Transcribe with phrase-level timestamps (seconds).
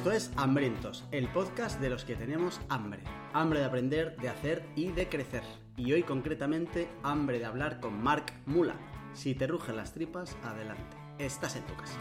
[0.00, 3.02] Esto es Hambrientos, el podcast de los que tenemos hambre.
[3.34, 5.42] Hambre de aprender, de hacer y de crecer.
[5.76, 8.76] Y hoy concretamente hambre de hablar con Mark Mula.
[9.12, 10.96] Si te rugen las tripas, adelante.
[11.18, 11.98] Estás en tu casa.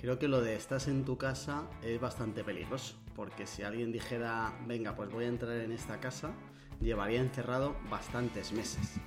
[0.00, 4.52] Creo que lo de estás en tu casa es bastante peligroso, porque si alguien dijera,
[4.66, 6.32] venga, pues voy a entrar en esta casa,
[6.80, 8.98] llevaría encerrado bastantes meses.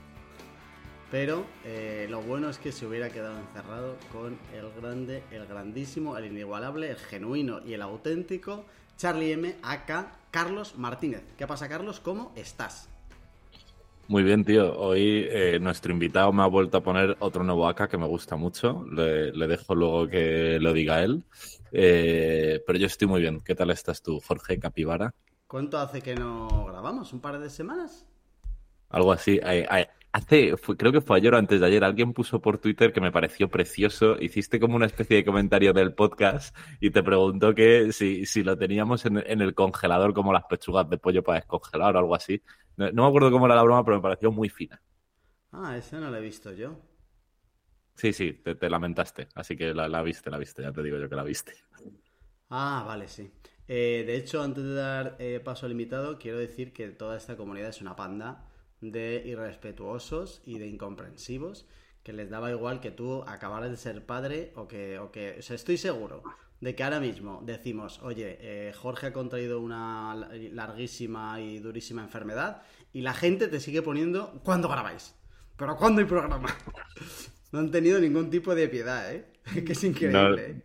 [1.10, 6.18] Pero eh, lo bueno es que se hubiera quedado encerrado con el grande, el grandísimo,
[6.18, 8.66] el inigualable, el genuino y el auténtico
[8.98, 9.56] Charlie M.
[9.64, 11.24] acá Carlos Martínez.
[11.38, 12.02] ¿Qué pasa, Carlos?
[12.02, 12.90] ¿Cómo estás?
[14.10, 14.78] Muy bien, tío.
[14.78, 18.36] Hoy eh, nuestro invitado me ha vuelto a poner otro nuevo AK que me gusta
[18.36, 18.86] mucho.
[18.92, 21.24] Le, dejo luego que lo diga él.
[21.72, 23.42] Eh, pero yo estoy muy bien.
[23.42, 25.14] ¿Qué tal estás tú, Jorge Capivara?
[25.46, 27.14] ¿Cuánto hace que no grabamos?
[27.14, 28.06] ¿Un par de semanas?
[28.90, 29.40] Algo así.
[30.14, 33.12] Hace, creo que fue ayer o antes de ayer, alguien puso por Twitter que me
[33.12, 34.18] pareció precioso.
[34.20, 38.58] Hiciste como una especie de comentario del podcast y te preguntó que si, si lo
[38.58, 42.42] teníamos en, el congelador como las pechugas de pollo para descongelar o algo así.
[42.78, 44.82] No, me acuerdo cómo era la broma, pero me pareció muy fina.
[45.52, 46.80] Ah, esa no la he visto yo.
[47.96, 49.28] Sí, sí, te, lamentaste.
[49.36, 51.54] Así que la, viste, la viste, ya te digo yo que la viste.
[52.50, 53.32] Ah, vale, sí.
[53.68, 57.36] Eh, de hecho, antes de dar eh, paso al invitado, quiero decir que toda esta
[57.36, 58.48] comunidad es una panda
[58.82, 61.66] de irrespetuosos y de incomprensivos
[62.04, 65.42] que les daba igual que tú acabaras de ser padre o que, o que o
[65.42, 66.24] sea, estoy seguro
[66.62, 70.16] de que ahora mismo decimos, oye, eh, Jorge ha contraído una
[70.54, 72.64] larguísima y durísima enfermedad
[72.94, 75.16] y la gente te sigue poniendo, ¿cuándo grabáis?
[75.56, 76.56] ¿Pero cuándo hay programa?
[77.52, 79.26] no han tenido ningún tipo de piedad, ¿eh?
[79.66, 80.46] que es increíble.
[80.46, 80.62] ¿eh?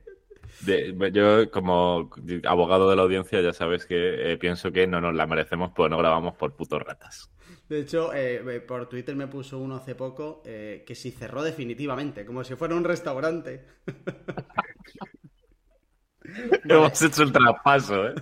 [1.13, 2.11] Yo, como
[2.45, 5.91] abogado de la audiencia, ya sabes que eh, pienso que no nos la merecemos, pues
[5.91, 7.31] no grabamos por putos ratas.
[7.69, 12.27] De hecho, eh, por Twitter me puso uno hace poco eh, que si cerró definitivamente,
[12.27, 13.65] como si fuera un restaurante.
[16.65, 18.15] Hemos hecho el traspaso, ¿eh?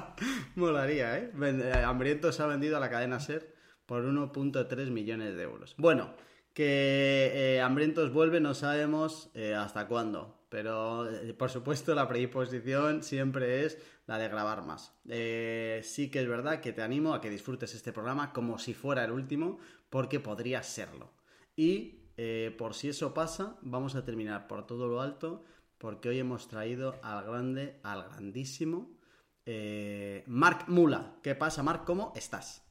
[0.56, 1.32] Molaría, ¿eh?
[1.42, 1.82] ¿eh?
[1.84, 3.54] Hambriento se ha vendido a la cadena SER
[3.86, 5.74] por 1.3 millones de euros.
[5.78, 6.14] Bueno,
[6.52, 10.37] que Hambrientos vuelve, no sabemos hasta cuándo.
[10.48, 14.98] Pero, por supuesto, la predisposición siempre es la de grabar más.
[15.08, 18.72] Eh, sí que es verdad que te animo a que disfrutes este programa como si
[18.72, 19.58] fuera el último,
[19.90, 21.12] porque podría serlo.
[21.54, 25.44] Y eh, por si eso pasa, vamos a terminar por todo lo alto,
[25.76, 28.98] porque hoy hemos traído al grande, al grandísimo
[29.44, 31.16] eh, Mark Mula.
[31.22, 31.84] ¿Qué pasa, Mark?
[31.84, 32.67] ¿Cómo estás?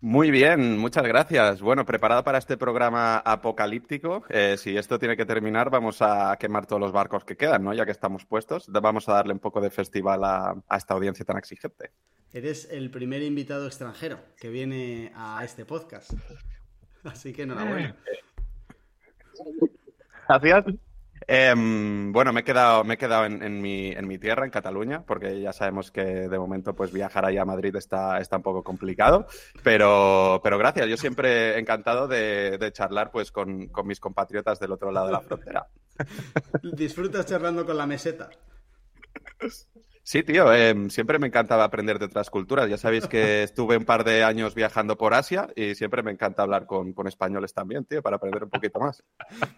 [0.00, 1.62] Muy bien, muchas gracias.
[1.62, 4.24] Bueno, preparado para este programa apocalíptico.
[4.28, 7.72] Eh, si esto tiene que terminar, vamos a quemar todos los barcos que quedan, ¿no?
[7.72, 11.38] Ya que estamos puestos, vamos a darle un poco de festival a, esta audiencia tan
[11.38, 11.92] exigente.
[12.32, 16.12] Eres el primer invitado extranjero que viene a este podcast.
[17.04, 17.96] Así que enhorabuena.
[20.28, 20.76] Gracias.
[21.26, 25.02] Em, bueno, me he quedado, me he quedado en, mi, en, mi, tierra, en Cataluña,
[25.06, 28.62] porque ya sabemos que de momento pues viajar ahí a Madrid está, está un poco
[28.62, 29.26] complicado,
[29.62, 34.72] pero, pero gracias, yo siempre encantado de, de charlar pues con, con, mis compatriotas del
[34.72, 35.66] otro lado de la frontera.
[36.62, 38.30] ¿Disfrutas charlando con la meseta?
[40.06, 42.70] Sí, tío, em, siempre me encantaba aprender de otras culturas.
[42.70, 46.44] Ya sabéis que estuve un par de años viajando por Asia y siempre me encanta
[46.44, 49.02] hablar con, españoles también, tío, para aprender un poquito más.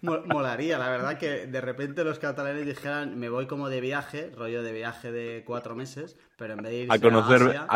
[0.00, 4.62] Molaría, la verdad, que de repente los catalanes dijeran, me voy como de viaje, rollo
[4.62, 7.66] de viaje de cuatro meses, pero en vez de ir a conocer, Asia,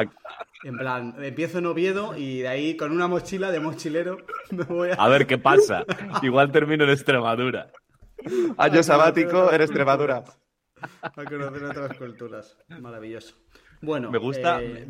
[0.64, 4.16] en plan, empiezo en Oviedo y de ahí con una mochila de mochilero
[4.50, 4.94] me voy a...
[4.94, 5.84] A ver qué pasa.
[6.22, 7.70] Igual termino en Extremadura.
[8.56, 10.24] Año sabático en Extremadura.
[11.02, 12.56] a conocer otras culturas.
[12.68, 13.36] Maravilloso.
[13.82, 14.86] Bueno, me gusta, eh,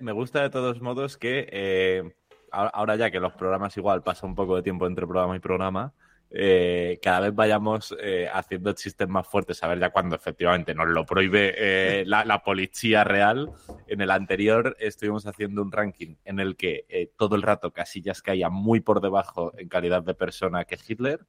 [0.00, 2.14] me, gusta de todos modos que eh,
[2.50, 5.94] ahora ya que los programas igual pasa un poco de tiempo entre programa y programa,
[6.30, 7.96] eh, cada vez vayamos
[8.32, 13.52] haciendo chistes más fuertes, a ver ya cuando efectivamente nos lo prohíbe la, policía real.
[13.86, 18.50] En el anterior estuvimos haciendo un ranking en el que todo el rato Casillas caía
[18.50, 21.20] muy por debajo en calidad de persona que Hitler.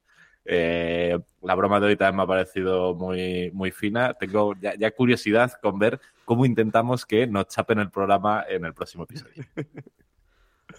[0.48, 4.14] Eh, la broma de hoy también me ha parecido muy, muy fina.
[4.14, 9.04] Tengo ya, curiosidad con ver cómo intentamos que nos chapen el programa en el próximo
[9.04, 9.44] episodio.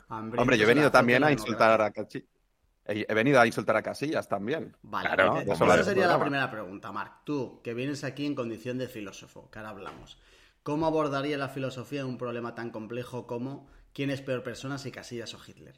[0.09, 2.29] Hombre, yo he venido también a insultar a Casillas.
[2.85, 4.73] He venido a insultar a Casillas también.
[4.81, 7.25] Vale, claro, esa sería la primera pregunta, Marc.
[7.25, 10.17] Tú, que vienes aquí en condición de filósofo, que ahora hablamos.
[10.63, 15.33] ¿Cómo abordaría la filosofía un problema tan complejo como quién es peor persona, si Casillas
[15.33, 15.75] o Hitler?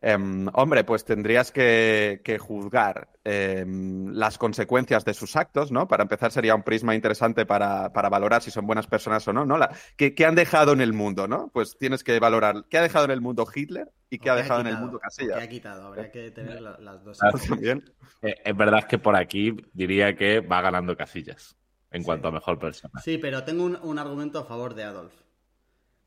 [0.00, 5.88] Em, hombre, pues tendrías que, que juzgar em, las consecuencias de sus actos, ¿no?
[5.88, 9.44] Para empezar, sería un prisma interesante para, para valorar si son buenas personas o no,
[9.44, 9.58] ¿no?
[9.58, 11.50] La, ¿qué, qué han dejado en el mundo, no?
[11.52, 14.36] Pues tienes que valorar qué ha dejado en el mundo Hitler y qué ¿O ha
[14.36, 15.36] dejado en el mundo ¿O Casillas.
[15.38, 15.88] qué ha quitado?
[15.88, 17.18] Habría que tener la- las dos.
[17.22, 17.82] Ah, También.
[18.22, 21.56] Eh, es verdad que por aquí diría que va ganando casillas
[21.90, 22.06] en Sí.
[22.06, 23.00] cuanto a mejor persona.
[23.02, 25.12] Sí, pero tengo un, un argumento a favor de Adolf.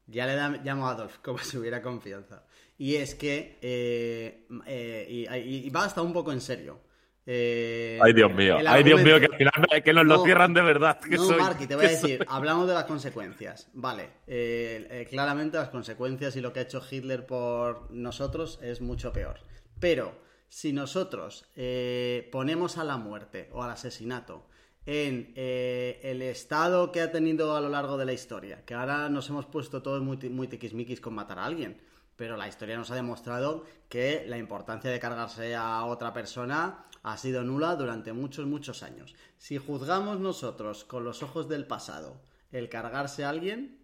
[0.08, 2.44] Ya le da- llamo a Adolf, como si hubiera confianza.
[2.82, 3.60] Y es que.
[3.62, 6.80] eh, eh, y, y- va hasta un poco en serio.
[7.28, 8.58] Eh, Ay, Dios mío.
[8.68, 11.00] Ay, Dios mío, que al final que nos lo cierran de verdad.
[11.00, 13.70] Que no, soy, Marky, te voy a soy- decir, hablamos de las consecuencias.
[13.74, 18.82] Vale, eh, eh, claramente las consecuencias y lo que ha hecho Hitler por nosotros es
[18.82, 19.42] mucho peor.
[19.80, 20.16] Pero
[20.50, 24.48] si nosotros eh, ponemos a la muerte o al asesinato
[24.88, 29.08] en eh, el estado que ha tenido a lo largo de la historia, que ahora
[29.10, 31.78] nos hemos puesto todos muy, muy tiquismiquis con matar a alguien,
[32.22, 37.18] pero la historia nos ha demostrado que la importancia de cargarse a otra persona ha
[37.18, 39.16] sido nula durante muchos, muchos años.
[39.40, 42.22] Si juzgamos nosotros con los ojos del pasado
[42.52, 43.80] el cargarse a alguien,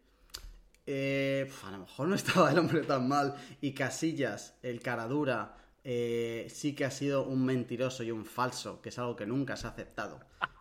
[0.85, 3.33] eh, a lo mejor no estaba el hombre tan mal.
[3.59, 8.83] Y Casillas, el cara dura, eh, sí que ha sido un mentiroso y un falso,
[8.83, 10.19] que es algo que nunca se ha aceptado.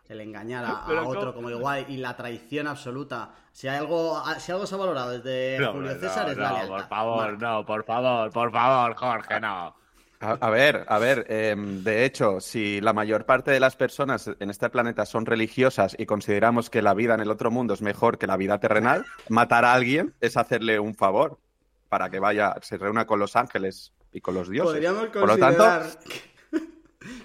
[0.09, 3.31] El engañar a, a otro como igual y la traición absoluta.
[3.51, 6.63] Si hay algo, si algo se ha valorado desde No, Julio no, César es la
[6.63, 9.75] no, por favor, no, por favor, por favor, Jorge, no.
[10.19, 14.31] A, a ver, a ver, em, de hecho, si la mayor parte de las personas
[14.39, 17.81] en este planeta son religiosas y consideramos que la vida en el otro mundo es
[17.81, 21.39] mejor que la vida terrenal, matar a alguien es hacerle un favor
[21.89, 24.73] para que vaya, se reúna con los ángeles y con los dioses.
[24.73, 25.99] Podríamos Por lo tanto, considerar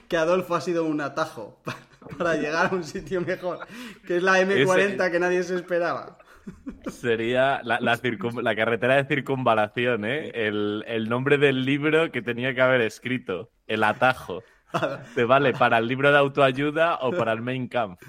[0.09, 1.61] que Adolfo ha sido un atajo
[2.19, 3.61] para llegar a un sitio mejor,
[4.07, 6.19] que es la M40 que nadie se esperaba.
[6.91, 10.31] Sería la, la, carretera de circunvalación, ¿eh?
[10.35, 13.51] El, el nombre del libro que tenía que haber escrito.
[13.67, 14.43] El atajo.
[15.15, 18.01] ¿Te vale para el libro de autoayuda o para el main camp?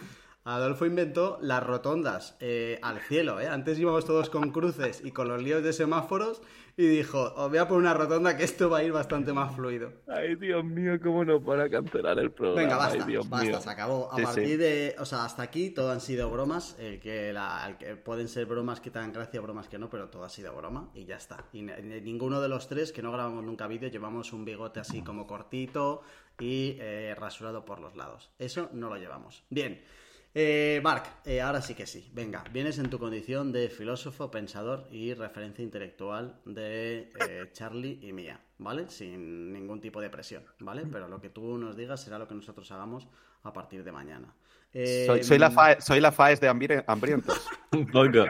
[0.46, 3.48] Adolfo inventó las rotondas eh, al cielo, ¿eh?
[3.48, 6.42] Antes íbamos todos con cruces y con los líos de semáforos
[6.76, 9.56] y dijo, os voy a poner una rotonda que esto va a ir bastante más
[9.56, 9.92] fluido.
[10.08, 12.62] Ay, Dios mío, cómo no para cancelar el programa.
[12.62, 13.62] Venga, basta, Ay, Dios basta, mío.
[13.62, 14.12] se acabó.
[14.12, 14.58] A Sí, partir sí.
[14.58, 18.28] de, o sea, hasta aquí todo han sido bromas, el que, la- el que pueden
[18.28, 21.06] ser bromas que te dan gracia, bromas que no, pero todo ha sido broma y
[21.06, 21.46] ya está.
[21.54, 25.28] Y ninguno de los tres, que no grabamos nunca vídeo, llevamos un bigote así como
[25.28, 26.02] cortito
[26.40, 28.32] y eh, rasurado por los lados.
[28.40, 29.44] Eso no lo llevamos.
[29.50, 29.84] Bien.
[30.36, 32.10] Eh, Marc, eh, ahora sí que sí.
[32.14, 38.14] Venga, vienes en tu condición de filósofo, pensador y referencia intelectual de eh, Charlie y
[38.14, 38.90] mía, ¿vale?
[38.90, 40.84] Sin ningún tipo de presión, ¿vale?
[40.92, 43.08] Pero lo que tú nos digas será lo que nosotros hagamos
[43.44, 44.34] a partir de mañana.
[44.74, 47.48] Eh, soy, soy la FAE, soy la FAES de hambri- hambrientos.
[47.72, 48.26] Un poco.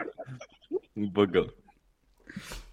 [0.96, 1.54] Un poco.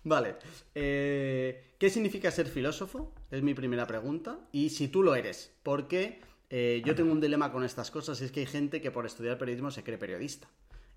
[0.04, 0.36] Vale.
[0.75, 3.13] Eh, ¿Qué significa ser filósofo?
[3.30, 4.39] Es mi primera pregunta.
[4.51, 6.19] Y si tú lo eres, porque
[6.51, 9.06] eh, yo tengo un dilema con estas cosas, y es que hay gente que por
[9.07, 10.48] estudiar periodismo se cree periodista.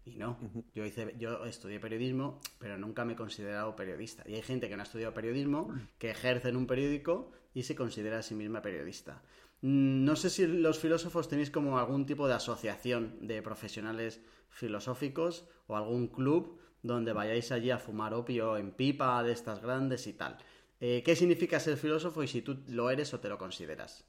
[0.04, 0.36] Y no,
[0.74, 4.22] yo, hice, yo estudié periodismo, pero nunca me he considerado periodista.
[4.26, 7.74] Y hay gente que no ha estudiado periodismo, que ejerce en un periódico y se
[7.74, 9.22] considera a sí misma periodista.
[9.62, 15.46] Mm, No sé si los filósofos tenéis como algún tipo de asociación de profesionales filosóficos
[15.68, 20.12] o algún club donde vayáis allí a fumar opio en pipa de estas grandes y
[20.12, 20.36] tal.
[20.80, 24.04] Eh, ¿Qué significa ser filósofo y si tú lo eres o te lo consideras?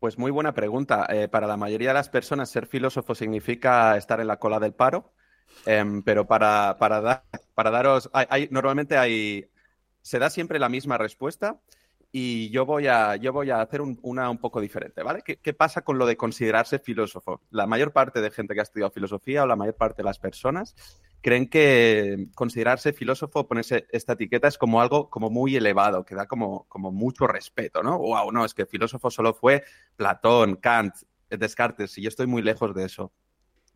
[0.00, 1.06] Pues muy buena pregunta.
[1.10, 4.74] Eh, para la mayoría de las personas, ser filósofo significa estar en la cola del
[4.74, 5.12] paro,
[5.66, 8.10] Em, pero para, para, para daros,
[8.50, 9.46] normalmente hay,
[10.02, 11.60] se da siempre la misma respuesta
[12.12, 15.22] y yo voy a, yo voy a hacer un- una un poco diferente, ¿vale?
[15.24, 17.42] ¿Qué, qué pasa con lo de considerarse filósofo?
[17.50, 20.18] La mayor parte de gente que ha estudiado filosofía o la mayor parte de las
[20.20, 20.74] personas
[21.20, 26.26] creen que considerarse filósofo, ponerse esta etiqueta es como algo como muy elevado, que da
[26.26, 27.98] como, como mucho respeto, ¿no?
[27.98, 29.64] Wow, no, es que filósofo solo fue
[29.96, 30.94] Platón, Kant,
[31.28, 33.12] Descartes, y yo estoy muy lejos de eso.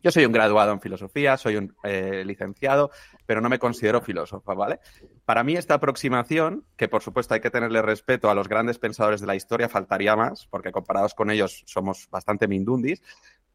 [0.05, 2.91] Yo soy un graduado en filosofía, soy un eh, licenciado,
[3.25, 4.79] pero no me considero filósofo, ¿vale?
[5.25, 9.19] Para mí esta aproximación, que por supuesto hay que tenerle respeto a los grandes pensadores
[9.21, 13.01] de la historia, faltaría más, porque comparados con ellos somos bastante mindundis,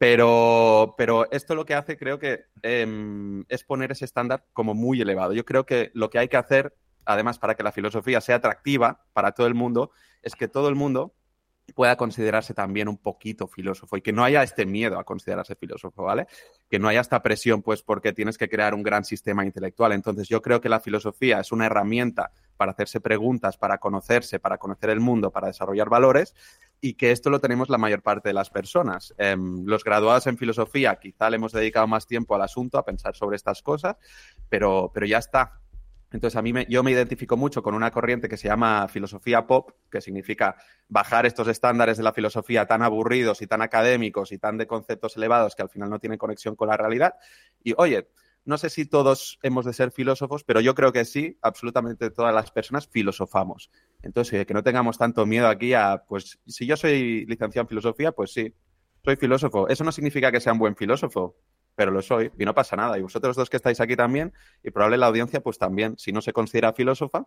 [0.01, 4.99] pero, pero esto lo que hace creo que em, es poner ese estándar como muy
[4.99, 5.35] elevado.
[5.35, 9.05] Yo creo que lo que hay que hacer, además para que la filosofía sea atractiva
[9.13, 9.91] para todo el mundo,
[10.23, 11.15] es que todo el mundo
[11.75, 16.05] pueda considerarse también un poquito filósofo y que no haya este miedo a considerarse filósofo,
[16.05, 16.27] ¿vale?
[16.71, 19.93] Que no haya esta presión, pues, porque tienes que crear un gran sistema intelectual.
[19.93, 24.57] Entonces, yo creo que la filosofía es una herramienta para hacerse preguntas, para conocerse, para
[24.57, 26.35] conocer el mundo, para desarrollar valores
[26.81, 29.15] y que esto lo tenemos la mayor parte de las personas.
[29.19, 33.15] Em, los graduados en filosofía quizá le hemos dedicado más tiempo al asunto, a pensar
[33.15, 33.97] sobre estas cosas,
[34.49, 35.61] pero, pero ya está.
[36.13, 39.47] Entonces, a mí me, yo me identifico mucho con una corriente que se llama filosofía
[39.47, 40.57] pop, que significa
[40.89, 45.17] bajar estos estándares de la filosofía tan aburridos y tan académicos y tan de conceptos
[45.17, 47.15] elevados que al final no tienen conexión con la realidad.
[47.63, 48.09] Y oye,
[48.45, 52.35] no sé si todos hemos de ser filósofos, pero yo creo que sí, absolutamente todas
[52.35, 53.71] las personas filosofamos.
[54.03, 58.13] Entonces, que no tengamos tanto miedo aquí a, pues, si yo soy licenciado en filosofía,
[58.13, 58.55] pues sí,
[59.05, 59.69] soy filósofo.
[59.69, 61.37] Eso no significa que sea un buen filósofo
[61.81, 62.99] pero lo soy y no pasa nada.
[62.99, 66.21] Y vosotros dos que estáis aquí también, y probablemente la audiencia, pues también, si no
[66.21, 67.27] se considera filósofa,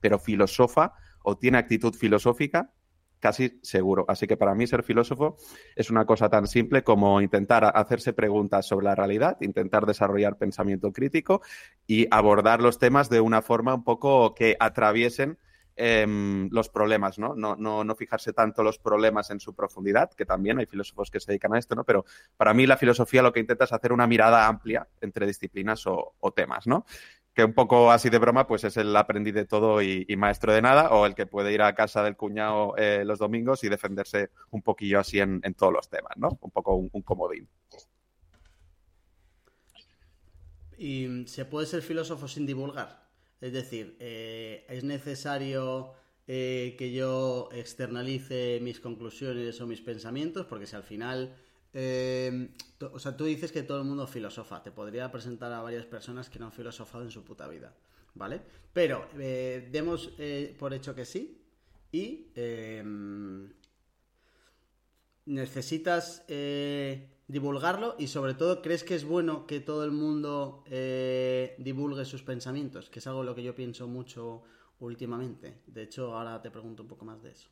[0.00, 0.92] pero filosofa
[1.24, 2.72] o tiene actitud filosófica,
[3.18, 4.04] casi seguro.
[4.06, 5.36] Así que para mí ser filósofo
[5.74, 10.92] es una cosa tan simple como intentar hacerse preguntas sobre la realidad, intentar desarrollar pensamiento
[10.92, 11.42] crítico
[11.86, 15.36] y abordar los temas de una forma un poco que atraviesen
[15.82, 17.34] Em, los problemas, ¿no?
[17.34, 17.56] ¿no?
[17.56, 21.54] No, fijarse tanto los problemas en su profundidad, que también hay filósofos que se dedican
[21.54, 21.84] a esto, ¿no?
[21.84, 22.04] Pero
[22.36, 26.12] para mí la filosofía lo que intenta es hacer una mirada amplia entre disciplinas o,
[26.36, 26.84] temas, ¿no?
[27.32, 30.60] Que un poco así de broma, pues es el aprendiz de todo y, maestro de
[30.60, 34.28] nada, o el que puede ir a casa del cuñado eh, los domingos y defenderse
[34.50, 36.28] un poquillo así en, todos los temas, ¿no?
[36.42, 37.48] Un poco un comodín.
[40.76, 43.09] ¿Y se puede ser filósofo sin divulgar?
[43.40, 45.94] Es decir, eh, es necesario
[46.26, 51.34] eh, que yo externalice mis conclusiones o mis pensamientos, porque si al final,
[51.72, 55.86] eh, o sea, tú dices que todo el mundo filosofa, te podría presentar a varias
[55.86, 57.74] personas que no han filosofado en su puta vida,
[58.14, 58.42] ¿vale?
[58.72, 60.10] Pero demos
[60.58, 61.42] por hecho que sí
[61.90, 62.26] y
[65.24, 66.24] necesitas
[67.30, 72.22] divulgarlo y sobre todo crees que es bueno que todo el mundo eh, divulgue sus
[72.22, 74.42] pensamientos, que es algo lo que yo pienso mucho
[74.80, 75.62] últimamente.
[75.66, 77.48] De hecho, ahora te pregunto un poco más de eso.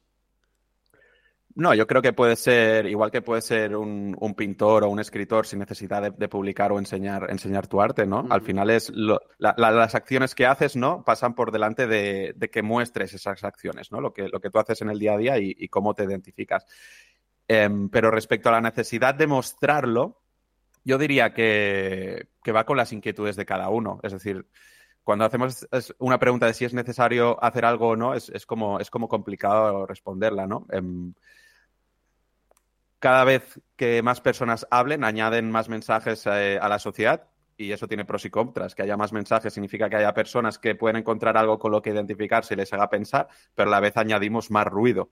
[1.55, 5.47] No, yo creo que puede ser, igual que puede ser un, pintor o un escritor
[5.47, 8.27] sin necesidad de, publicar o enseñar, enseñar tu arte, ¿no?
[8.31, 8.93] Al final es
[9.39, 11.03] las acciones que haces, ¿no?
[11.05, 14.01] Pasan por delante de, que muestres esas acciones, ¿no?
[14.01, 16.65] Lo que, lo que tú haces en el día a día y cómo te identificas.
[17.49, 20.21] Em, pero respecto a la necesidad de mostrarlo,
[20.85, 24.01] yo diría que, va con las inquietudes de cada uno.
[24.03, 24.47] Es decir,
[25.03, 25.67] cuando hacemos
[25.99, 29.87] una pregunta de si es necesario hacer algo o no, es, como, es como complicado
[29.87, 30.67] responderla, ¿no?
[30.71, 31.15] Em,
[32.99, 37.89] cada vez que más personas hablen, añaden más mensajes eh, a la sociedad y eso
[37.89, 38.75] tiene pros y contras.
[38.75, 41.91] Que haya más mensajes significa que haya personas que pueden encontrar algo con lo que
[41.91, 45.11] identificarse y les haga pensar, pero a la vez añadimos más ruido.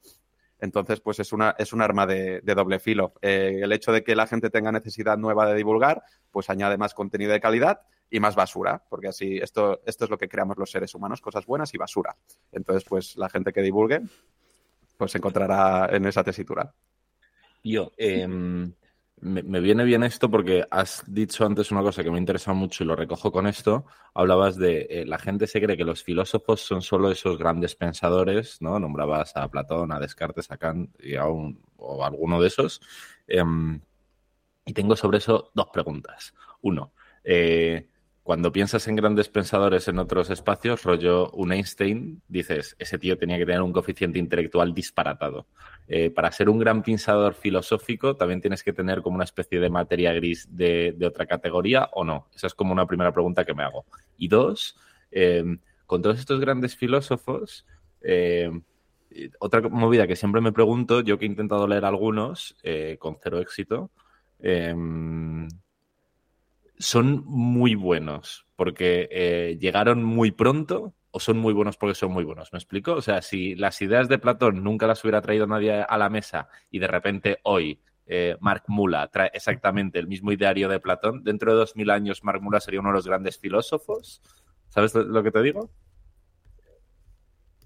[0.58, 3.14] Entonces, pues es, una, es un arma de, doble filo.
[3.20, 6.94] Eh, el hecho de que la gente tenga necesidad nueva de divulgar, pues añade más
[6.94, 10.70] contenido de calidad y más basura, porque así esto, esto es lo que creamos los
[10.70, 12.16] seres humanos, cosas buenas y basura.
[12.52, 14.00] Entonces, pues la gente que divulgue,
[14.96, 16.72] pues se encontrará en esa tesitura.
[17.62, 18.26] Yo, eh,
[19.20, 22.86] me, viene bien esto porque has dicho antes una cosa que me interesa mucho y
[22.86, 23.86] lo recojo con esto.
[24.14, 28.60] Hablabas de eh, la gente se cree que los filósofos son solo esos grandes pensadores,
[28.60, 28.78] ¿no?
[28.78, 32.80] Nombrabas a Platón, a Descartes, a Kant y a un, o alguno de esos.
[33.26, 33.80] Em,
[34.66, 36.34] y tengo sobre eso dos preguntas.
[36.62, 36.92] Uno,
[37.24, 37.88] eh,
[38.26, 43.38] cuando piensas en grandes pensadores en otros espacios, rollo un Einstein, dices, ese tío tenía
[43.38, 45.46] que tener un coeficiente intelectual disparatado.
[45.86, 49.70] Eh, para ser un gran pensador filosófico, también tienes que tener como una especie de
[49.70, 52.26] materia gris de, otra categoría o no.
[52.34, 53.86] Esa es como una primera pregunta que me hago.
[54.18, 54.76] Y dos,
[55.12, 57.64] em, con todos estos grandes filósofos,
[58.00, 58.60] em,
[59.38, 63.38] otra movida que siempre me pregunto, yo que he intentado leer algunos eh, con cero
[63.38, 63.92] éxito,
[66.78, 72.24] son muy buenos porque eh, llegaron muy pronto o son muy buenos porque son muy
[72.24, 72.52] buenos.
[72.52, 72.92] ¿Me explico?
[72.92, 76.48] O sea, si las ideas de Platón nunca las hubiera traído nadie a la mesa
[76.70, 81.52] y de repente hoy eh, Mark Mula trae exactamente el mismo ideario de Platón, dentro
[81.52, 84.22] de dos mil años Mark Mula sería uno de los grandes filósofos.
[84.68, 85.70] ¿Sabes lo que te digo?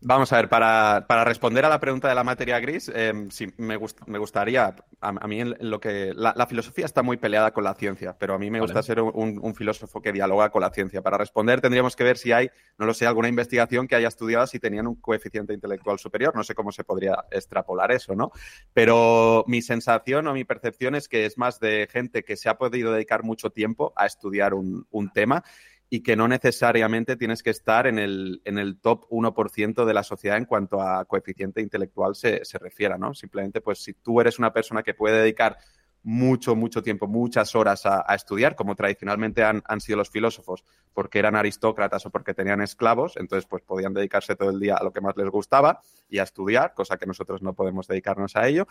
[0.02, 3.78] Vamos a ver, para, responder a la pregunta de la materia gris, eh, sí, me,
[4.07, 8.33] me gustaría, a, mí lo que, la, filosofía está muy peleada con la ciencia, pero
[8.33, 11.02] a mí me gusta ser un, filósofo que dialoga con la ciencia.
[11.02, 14.47] Para responder tendríamos que ver si hay, no lo sé, alguna investigación que haya estudiado
[14.47, 18.33] si tenían un coeficiente intelectual superior, no sé cómo se podría extrapolar eso, ¿no?
[18.73, 22.57] Pero mi sensación o mi percepción es que es más de gente que se ha
[22.57, 25.45] podido dedicar mucho tiempo a estudiar un, un tema
[25.92, 30.04] y que no necesariamente tienes que estar en el, en el top 1% de la
[30.04, 33.12] sociedad en cuanto a coeficiente intelectual se, se refiera, ¿no?
[33.12, 35.59] Simplemente, pues si tú eres una persona que puede dedicar
[36.02, 41.18] mucho, mucho tiempo, muchas horas a, estudiar, como tradicionalmente han, han, sido los filósofos, porque
[41.18, 44.92] eran aristócratas o porque tenían esclavos, entonces pues podían dedicarse todo el día a lo
[44.92, 48.66] que más les gustaba y a estudiar, cosa que nosotros no podemos dedicarnos a ello,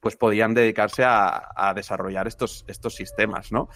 [0.00, 3.68] pues podían dedicarse a, a desarrollar estos, estos sistemas, ¿no?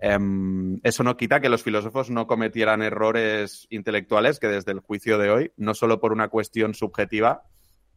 [0.00, 5.18] Em, eso no quita que los filósofos no cometieran errores intelectuales que desde el juicio
[5.18, 7.42] de hoy, no solo por una cuestión subjetiva,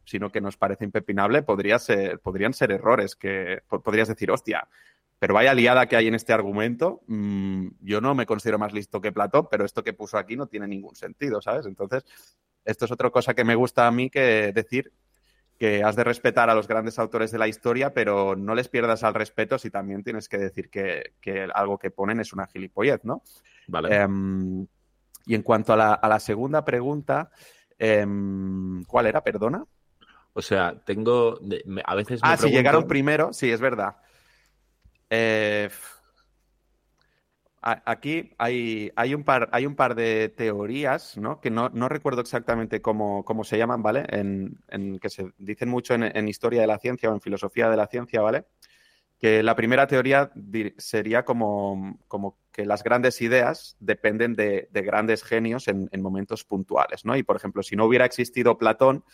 [0.04, 4.68] sino que nos parece impepinable, podrían ser errores que podrías decir, hostia,
[5.22, 9.00] pero vaya liada que hay en este argumento, mm, yo no me considero más listo
[9.00, 11.66] que Platón, pero esto que puso aquí no tiene ningún sentido, ¿sabes?
[11.66, 12.04] Entonces,
[12.64, 14.92] esto es otra cosa que me gusta a mí que decir
[15.62, 19.04] que has de respetar a los grandes autores de la historia, pero no les pierdas
[19.04, 21.12] al respeto si también tienes que decir que,
[21.54, 23.22] algo que ponen es una gilipollez, ¿no?
[23.68, 23.94] Vale.
[23.94, 24.66] Em,
[25.24, 27.30] y en cuanto a la, segunda pregunta,
[27.78, 29.22] em, ¿cuál era?
[29.22, 29.64] Perdona.
[30.32, 31.38] O sea, tengo.
[31.84, 32.18] A veces.
[32.24, 33.98] ah, si llegaron primero, sí, es verdad.
[35.10, 35.70] Eh,
[37.64, 41.40] Aquí hay, hay, un par, hay un par de teorías, ¿no?
[41.40, 44.04] Que no, recuerdo exactamente cómo, se llaman, ¿vale?
[44.08, 47.86] En, que se dicen mucho en, historia de la ciencia o en filosofía de la
[47.86, 48.46] ciencia, ¿vale?
[49.16, 50.32] Que la primera teoría
[50.76, 57.04] sería como, como que las grandes ideas dependen de, grandes genios en, en, momentos puntuales,
[57.04, 57.16] ¿no?
[57.16, 59.04] Y, por ejemplo, si no hubiera existido Platón,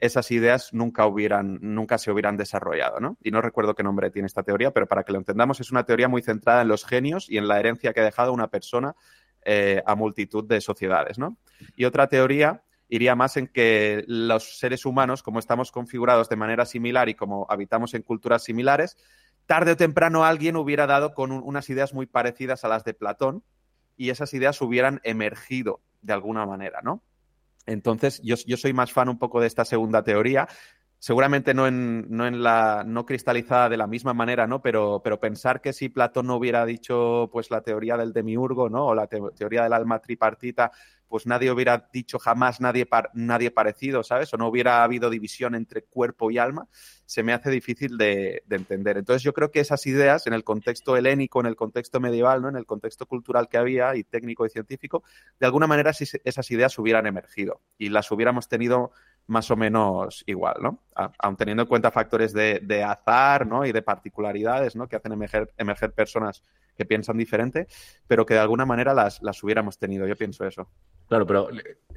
[0.00, 3.18] esas ideas nunca, hubieran, nunca se hubieran desarrollado, ¿no?
[3.22, 5.84] Y no recuerdo qué nombre tiene esta teoría, pero para que lo entendamos, es una
[5.84, 8.96] teoría muy centrada en los genios y en la herencia que ha dejado una persona
[9.44, 11.36] eh, a multitud de sociedades, ¿no?
[11.76, 16.64] Y otra teoría iría más en que los seres humanos, como estamos configurados de manera
[16.64, 18.96] similar y como habitamos en culturas similares,
[19.46, 23.44] tarde o temprano alguien hubiera dado con unas ideas muy parecidas a las de Platón
[23.96, 27.02] y esas ideas hubieran emergido de alguna manera, ¿no?
[27.66, 30.48] Entonces, yo, soy más fan un poco de esta segunda teoría.
[30.98, 34.60] Seguramente no en, no en la no cristalizada de la misma manera, ¿no?
[34.60, 38.86] Pero, pero pensar que si Platón no hubiera dicho pues la teoría del demiurgo, ¿no?
[38.86, 40.72] O la teoría del alma tripartita,
[41.10, 44.32] pues nadie hubiera dicho jamás nadie, nadie parecido, ¿sabes?
[44.32, 46.68] O no hubiera habido división entre cuerpo y alma,
[47.04, 48.96] se me hace difícil de, entender.
[48.96, 52.48] Entonces yo creo que esas ideas en el contexto helénico, en el contexto medieval, ¿no?
[52.48, 55.02] En el contexto cultural que había y técnico y científico,
[55.40, 58.92] de alguna manera esas ideas hubieran emergido y las hubiéramos tenido
[59.30, 60.82] más o menos igual, ¿no?
[60.94, 63.64] Aun teniendo en cuenta factores de, azar, ¿no?
[63.64, 64.88] Y de particularidades, ¿no?
[64.88, 66.42] Que hacen emerger, emerger personas
[66.76, 67.68] que piensan diferente,
[68.08, 70.06] pero que de alguna manera las, las hubiéramos tenido.
[70.08, 70.68] Yo pienso eso.
[71.06, 71.48] Claro, pero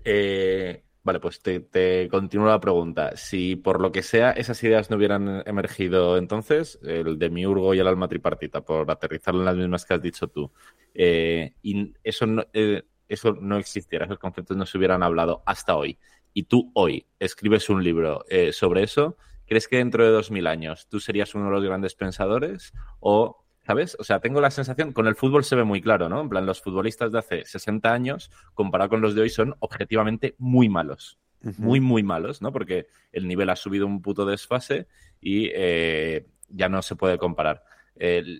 [0.05, 3.17] eh, vale, pues te, continúo la pregunta.
[3.17, 7.79] Si por lo que sea esas ideas no hubieran emergido entonces, el de Miurgo y
[7.79, 10.51] el alma tripartita, por aterrizarlo en las mismas que has dicho tú,
[10.93, 15.75] eh, y eso no, eh, eso no existiera, esos conceptos no se hubieran hablado hasta
[15.75, 15.97] hoy,
[16.33, 20.87] y tú hoy escribes un libro sobre eso, ¿crees que dentro de dos mil años
[20.89, 23.95] tú serías uno de los grandes pensadores o ¿Sabes?
[23.97, 26.19] O sea, tengo la sensación, con el fútbol se ve muy claro, ¿no?
[26.19, 30.35] En plan, los futbolistas de hace 60 años, comparado con los de hoy, son objetivamente
[30.37, 31.17] muy malos.
[31.57, 32.53] Muy, muy malos, ¿no?
[32.53, 34.87] Porque el nivel ha subido un puto desfase
[35.19, 37.63] y eh, ya no se puede comparar.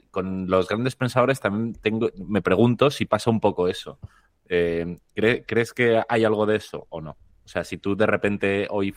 [0.10, 4.00] con los grandes pensadores también tengo, me pregunto si pasa un poco eso.
[4.48, 7.18] Eh, ¿Crees que hay algo de eso o no?
[7.46, 8.94] O sea, si tú de repente hoy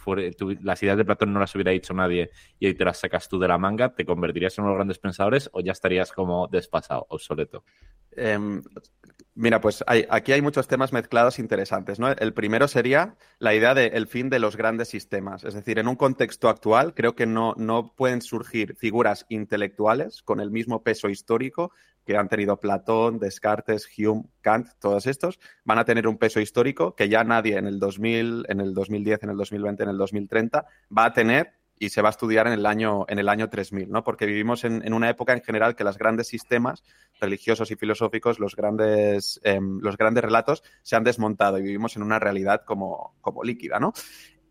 [0.63, 3.39] las ideas de Platón no las hubiera dicho nadie y hoy te las sacas tú
[3.39, 6.47] de la manga, ¿te convertirías en uno de los grandes pensadores o ya estarías como
[6.47, 7.65] desfasado, obsoleto?
[8.13, 8.63] Em,
[9.35, 11.99] mira, pues aquí hay muchos temas mezclados interesantes.
[11.99, 12.11] ¿no?
[12.11, 15.45] El primero sería la idea del fin de los grandes sistemas.
[15.45, 20.41] Es decir, en un contexto actual creo que no, no pueden surgir figuras intelectuales con
[20.41, 21.73] el mismo peso histórico
[22.07, 26.95] que han tenido Platón, Descartes, Hume, Kant, todos estos, van a tener un peso histórico
[26.95, 30.67] que ya nadie en el 2000, en el 2010, en el 2020, en el 2030
[30.97, 33.91] va a tener y se va a estudiar en el año, en el año 3000,
[33.91, 34.03] ¿no?
[34.03, 36.83] Porque vivimos en, una época en general que los grandes sistemas
[37.21, 42.03] religiosos y filosóficos, los grandes, em, los grandes relatos se han desmontado y vivimos en
[42.03, 43.93] una realidad como, como líquida, ¿no?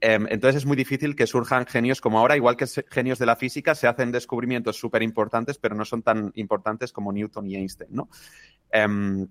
[0.01, 3.35] Em, entonces es muy difícil que surjan genios como ahora, igual que genios de la
[3.35, 7.89] física, se hacen descubrimientos súper importantes, pero no son tan importantes como Newton y Einstein,
[7.93, 8.09] ¿no?
[8.71, 9.27] Em,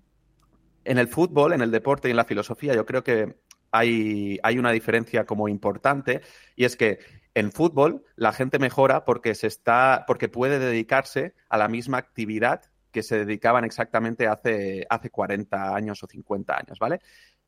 [0.84, 3.36] en el fútbol, en el deporte y en la filosofía, yo creo que
[3.70, 6.22] hay, hay una diferencia como importante,
[6.56, 6.98] y es que
[7.34, 12.62] en fútbol la gente mejora porque se está, porque puede dedicarse a la misma actividad
[12.92, 17.00] que se dedicaban exactamente hace, hace 40 años o 50 años, ¿vale?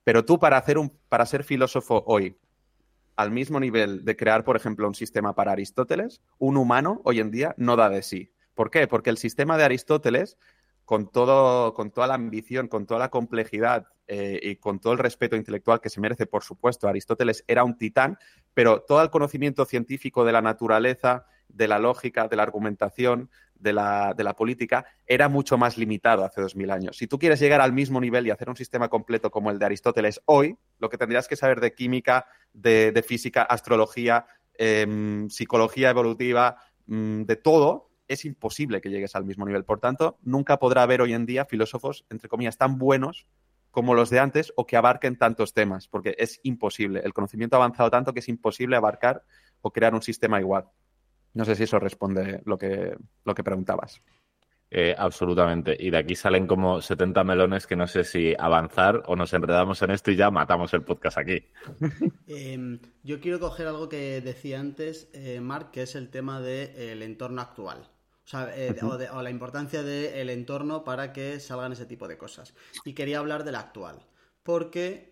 [0.03, 2.37] Pero tú para, hacer un, para ser filósofo hoy,
[3.17, 7.31] al mismo nivel de crear, por ejemplo, un sistema para Aristóteles, un humano hoy en
[7.31, 8.31] día no da de sí.
[8.55, 8.87] ¿Por qué?
[8.87, 10.39] Porque el sistema de Aristóteles,
[10.85, 14.99] con, todo, con toda la ambición, con toda la complejidad eh, y con todo el
[14.99, 18.19] respeto intelectual que se merece, por supuesto, Aristóteles era un titán,
[18.55, 23.73] pero todo el conocimiento científico de la naturaleza, de la lógica, de la argumentación, de
[23.73, 26.97] la, de la, política era mucho más limitado hace dos mil años.
[26.97, 29.67] Si tú quieres llegar al mismo nivel y hacer un sistema completo como el de
[29.67, 36.59] Aristóteles hoy, lo que tendrías que saber de química, de, física, astrología, em, psicología evolutiva,
[36.87, 39.65] mm, de todo, es imposible que llegues al mismo nivel.
[39.65, 43.27] Por tanto, nunca podrá haber hoy en día filósofos, entre comillas, tan buenos
[43.71, 47.01] como los de antes o que abarquen tantos temas, porque es imposible.
[47.05, 49.25] El conocimiento ha avanzado tanto que es imposible abarcar
[49.61, 50.71] o crear un sistema igual.
[51.37, 52.97] No sé si eso responde lo que,
[53.27, 54.01] lo que preguntabas.
[54.71, 55.77] Eh, absolutamente.
[55.79, 59.83] Y de aquí salen como 70 melones que no sé si avanzar o nos enredamos
[59.83, 61.45] en esto y ya matamos el podcast aquí.
[62.27, 67.03] Em, yo quiero coger algo que decía antes, eh, Mark, que es el tema del
[67.03, 67.83] entorno actual.
[68.25, 72.55] O, sea, eh, o, la importancia del entorno para que salgan ese tipo de cosas.
[72.87, 74.07] Y quería hablar del actual.
[74.43, 75.11] Porque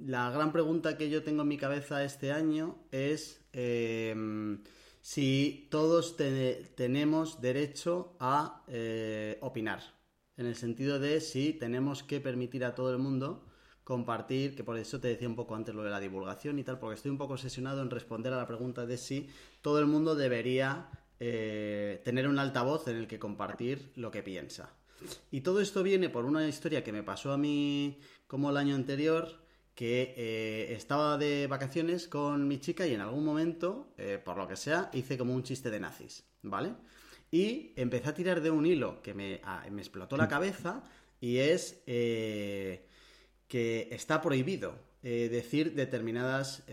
[0.00, 4.62] la gran pregunta que yo tengo en mi cabeza este año es em,
[5.06, 9.94] si todos tenemos derecho a eh, opinar,
[10.36, 13.46] en el sentido de si tenemos que permitir a todo el mundo
[13.84, 16.80] compartir, que por eso te decía un poco antes lo de la divulgación y tal,
[16.80, 19.28] porque estoy un poco obsesionado en responder a la pregunta de si
[19.62, 20.90] todo el mundo debería
[21.20, 24.74] eh, tener un altavoz en el que compartir lo que piensa.
[25.30, 28.74] Y todo esto viene por una historia que me pasó a mí como el año
[28.74, 29.45] anterior,
[29.76, 34.48] que eh, estaba de vacaciones con mi chica y en algún momento, eh, por lo
[34.48, 36.72] que sea, hice como un chiste de nazis, ¿vale?
[37.30, 40.82] Y empecé a tirar de un hilo que me, ah, explotó la cabeza
[41.20, 42.88] y es eh,
[43.46, 46.64] que está prohibido decir determinados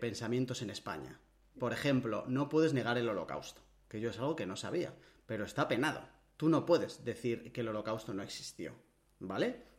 [0.00, 1.20] pensamientos en España.
[1.58, 4.94] Por ejemplo, no puedes negar el holocausto, que yo es algo que no sabía,
[5.26, 6.08] pero está penado.
[6.38, 8.72] Tú no puedes decir que el holocausto no existió,
[9.18, 9.73] ¿vale?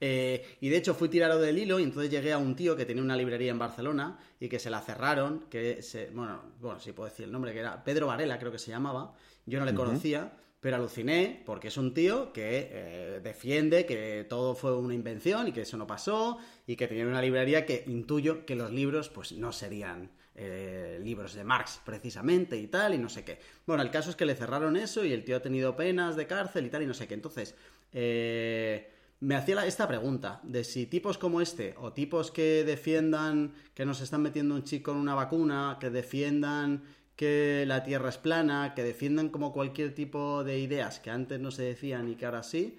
[0.00, 2.84] Eh, y de hecho fui tirado del hilo y entonces llegué a un tío que
[2.84, 6.92] tenía una librería en Barcelona y que se la cerraron, que se, bueno, bueno, sí
[6.92, 9.14] puedo decir el nombre, que era Pedro Varela creo que se llamaba,
[9.46, 14.54] yo no le conocía, pero aluciné porque es un tío que eh, defiende que todo
[14.54, 18.44] fue una invención y que eso no pasó y que tenía una librería que intuyo
[18.44, 23.08] que los libros pues no serían eh, libros de Marx precisamente y tal y no
[23.08, 23.38] sé qué.
[23.66, 26.26] Bueno, el caso es que le cerraron eso y el tío ha tenido penas de
[26.26, 27.14] cárcel y tal y no sé qué.
[27.14, 27.54] Entonces,
[27.92, 33.86] eh me hacía esta pregunta de si tipos como este o tipos que defiendan que
[33.86, 36.82] nos están metiendo un chico en una vacuna, que defiendan
[37.16, 41.50] que la Tierra es plana, que defiendan como cualquier tipo de ideas que antes no
[41.50, 42.78] se decían y que ahora sí,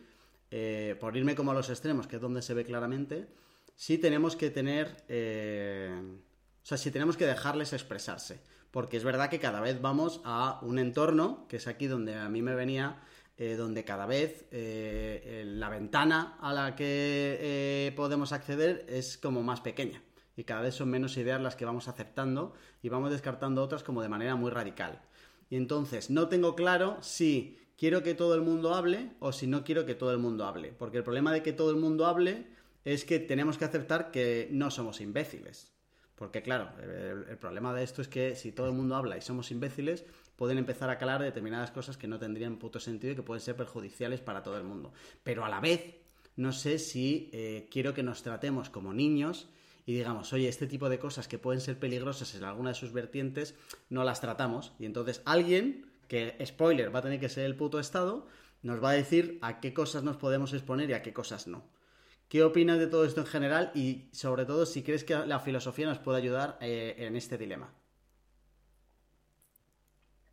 [0.52, 3.28] eh, por irme como a los extremos, que es donde se ve claramente,
[3.76, 9.30] sí tenemos que tener, eh, o sea, sí tenemos que dejarles expresarse, porque es verdad
[9.32, 13.02] que cada vez vamos a un entorno, que es aquí donde a mí me venía
[13.40, 19.44] eh, donde cada vez eh, la ventana a la que eh, podemos acceder es como
[19.44, 20.02] más pequeña
[20.36, 24.02] y cada vez son menos ideas las que vamos aceptando y vamos descartando otras como
[24.02, 25.04] de manera muy radical.
[25.52, 29.64] Y entonces no tengo claro si quiero que todo el mundo hable o si no
[29.64, 32.48] quiero que todo el mundo hable, porque el problema de que todo el mundo hable
[32.86, 35.74] es que tenemos que aceptar que no somos imbéciles.
[36.16, 39.52] Porque claro, el problema de esto es que si todo el mundo habla y somos
[39.52, 40.04] imbéciles,
[40.38, 43.58] pueden empezar a calar determinadas cosas que no tendrían puto sentido y que pueden ser
[43.58, 44.94] perjudiciales para todo el mundo.
[45.24, 45.96] Pero a la vez,
[46.38, 49.50] no sé si eh, quiero que nos tratemos como niños
[49.88, 52.94] y digamos, oye, este tipo de cosas que pueden ser peligrosas en alguna de sus
[52.94, 53.56] vertientes,
[53.90, 54.74] no las tratamos.
[54.80, 58.28] Y entonces alguien, que spoiler, va a tener que ser el puto Estado,
[58.62, 61.64] nos va a decir a qué cosas nos podemos exponer y a qué cosas no.
[62.28, 65.88] ¿Qué opinas de todo esto en general y sobre todo si crees que la filosofía
[65.88, 67.74] nos puede ayudar eh, en este dilema?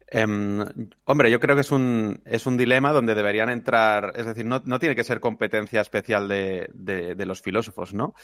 [0.08, 0.64] Em,
[1.04, 4.60] hombre, yo creo que es un, es un dilema donde deberían entrar, es decir, no,
[4.78, 8.14] tiene que ser competencia especial de, de, los filósofos, ¿no?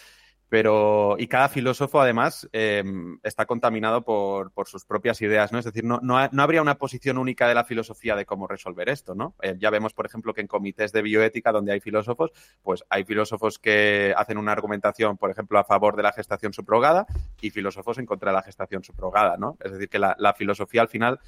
[0.48, 5.60] Pero, y cada filósofo, además, em, está contaminado por, por, sus propias ideas, ¿no?
[5.60, 9.14] Es decir, no, no, habría una posición única de la filosofía de cómo resolver esto,
[9.14, 9.36] ¿no?
[9.42, 13.04] Eh, ya vemos, por ejemplo, que en comités de bioética donde hay filósofos, pues hay
[13.04, 17.06] filósofos que hacen una argumentación, por ejemplo, a favor de la gestación subrogada
[17.40, 19.56] y filósofos en contra de la gestación subrogada, ¿no?
[19.60, 21.20] Es decir, que la filosofía al final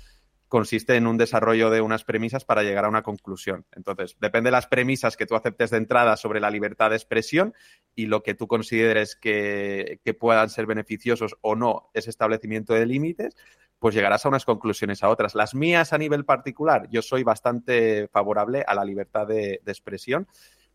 [0.52, 3.64] consiste en un desarrollo de unas premisas para llegar a una conclusión.
[3.74, 7.54] Entonces, depende de las premisas que tú aceptes de entrada sobre la libertad de expresión
[7.94, 13.34] y lo que tú consideres que, puedan ser beneficiosos o no ese establecimiento de límites,
[13.78, 15.34] pues llegarás a unas conclusiones a otras.
[15.34, 20.28] Las mías a nivel particular, yo soy bastante favorable a la libertad de, expresión,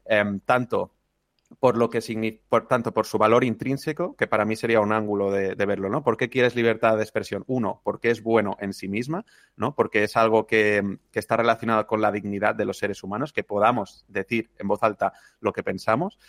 [0.05, 0.96] em, tanto
[1.59, 5.31] por lo que por tanto por su valor intrínseco, que para mí sería un ángulo
[5.31, 6.03] de, verlo, ¿no?
[6.03, 7.43] ¿Por qué quieres libertad de expresión?
[7.47, 9.73] Uno, porque es bueno en sí misma, ¿no?
[9.73, 13.43] Porque es algo que, que, está relacionado con la dignidad de los seres humanos, que
[13.43, 16.19] podamos decir en voz alta lo que pensamos.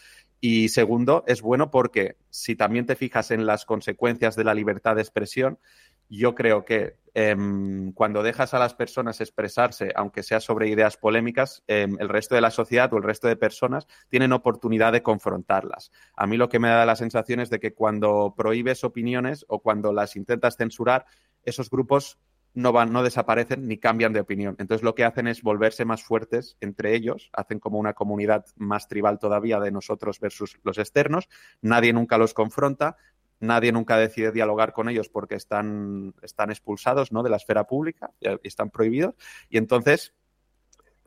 [0.41, 4.95] Y segundo, es bueno porque si también te fijas en las consecuencias de la libertad
[4.95, 5.59] de expresión,
[6.09, 11.65] yo creo que em, cuando dejas a las personas expresarse, aunque sea sobre ideas polémicas,
[11.67, 15.91] em, el resto de la sociedad o el resto de personas tienen oportunidad de confrontarlas.
[16.17, 19.61] A mí lo que me da la sensación es de que cuando prohíbes opiniones o
[19.61, 21.07] cuando las intentas censurar,
[21.45, 22.19] esos grupos
[22.55, 24.57] no van, no desaparecen ni cambian de opinión.
[24.59, 28.89] Entonces lo que hacen es volverse más fuertes entre ellos, hacen como una comunidad más
[28.89, 31.29] tribal todavía de nosotros versus los externos,
[31.63, 32.97] nadie nunca los confronta,
[33.41, 37.23] nadie nunca decide dialogar con ellos porque están, están expulsados ¿no?
[37.23, 39.15] de la esfera pública y están prohibidos.
[39.49, 40.15] Y entonces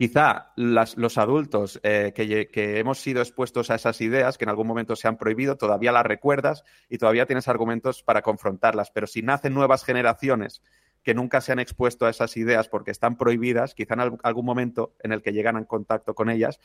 [0.01, 4.95] quizá los adultos eh, que, hemos sido expuestos a esas ideas, que en algún momento
[4.95, 8.89] se han prohibido, todavía las recuerdas y todavía tienes argumentos para confrontarlas.
[8.89, 10.63] Pero si nacen nuevas generaciones
[11.03, 14.95] que nunca se han expuesto a esas ideas porque están prohibidas, quizá en algún momento
[15.03, 16.59] en el que llegan en contacto con ellas,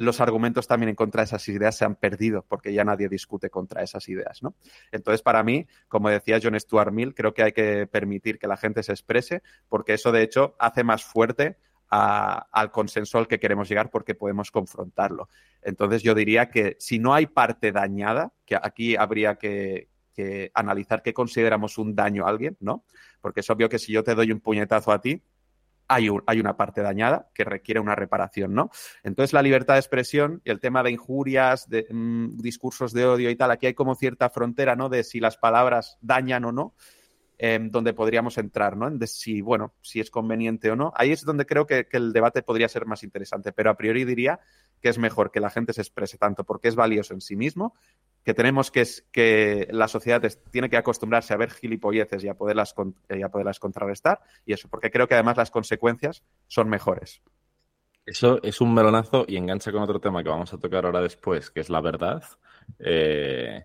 [0.00, 3.50] los argumentos también en contra de esas ideas se han perdido porque ya nadie discute
[3.50, 4.54] contra esas ideas, ¿no?
[4.92, 8.56] Entonces, para mí, como decía John Stuart Mill, creo que hay que permitir que la
[8.56, 11.58] gente se exprese porque eso, de hecho, hace más fuerte
[11.90, 15.28] al consenso al que queremos llegar porque podemos confrontarlo.
[15.60, 19.88] Entonces yo diría que si no hay parte dañada, que aquí habría que,
[20.52, 22.84] analizar qué consideramos un daño a alguien, ¿no?
[23.22, 25.22] Porque es obvio que si yo te doy un puñetazo a ti,
[25.90, 28.70] hay, una parte dañada que requiere una reparación, ¿no?
[29.02, 33.28] Entonces, la libertad de expresión y el tema de injurias, de mm, discursos de odio
[33.28, 34.88] y tal, aquí hay como cierta frontera, ¿no?
[34.88, 36.74] De si las palabras dañan o no.
[37.42, 38.90] Em, donde podríamos entrar, ¿no?
[38.90, 40.92] De si, bueno, si es conveniente o no.
[40.94, 44.40] Ahí es donde creo que, el debate podría ser más interesante, pero a priori diría
[44.82, 47.74] que es mejor que la gente se exprese tanto porque es valioso en sí mismo,
[48.24, 52.74] que tenemos que, que la sociedad tiene que acostumbrarse a ver gilipolleces y a, poderlas,
[53.08, 57.22] y a poderlas contrarrestar, y eso, porque creo que además las consecuencias son mejores.
[58.06, 61.50] Eso es un melonazo y engancha con otro tema que vamos a tocar ahora después,
[61.50, 62.24] que es la verdad.
[62.78, 63.64] Eh,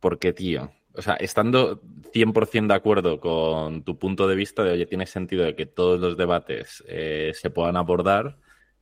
[0.00, 1.80] porque, tío, o sea, estando
[2.12, 5.98] 100% de acuerdo con tu punto de vista de, oye, tiene sentido de que todos
[5.98, 8.36] los debates eh, se puedan abordar.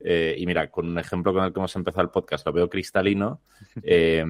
[0.05, 2.69] Eh, y mira, con un ejemplo con el que hemos empezado el podcast, lo veo
[2.69, 3.41] cristalino.
[3.85, 4.25] Eh,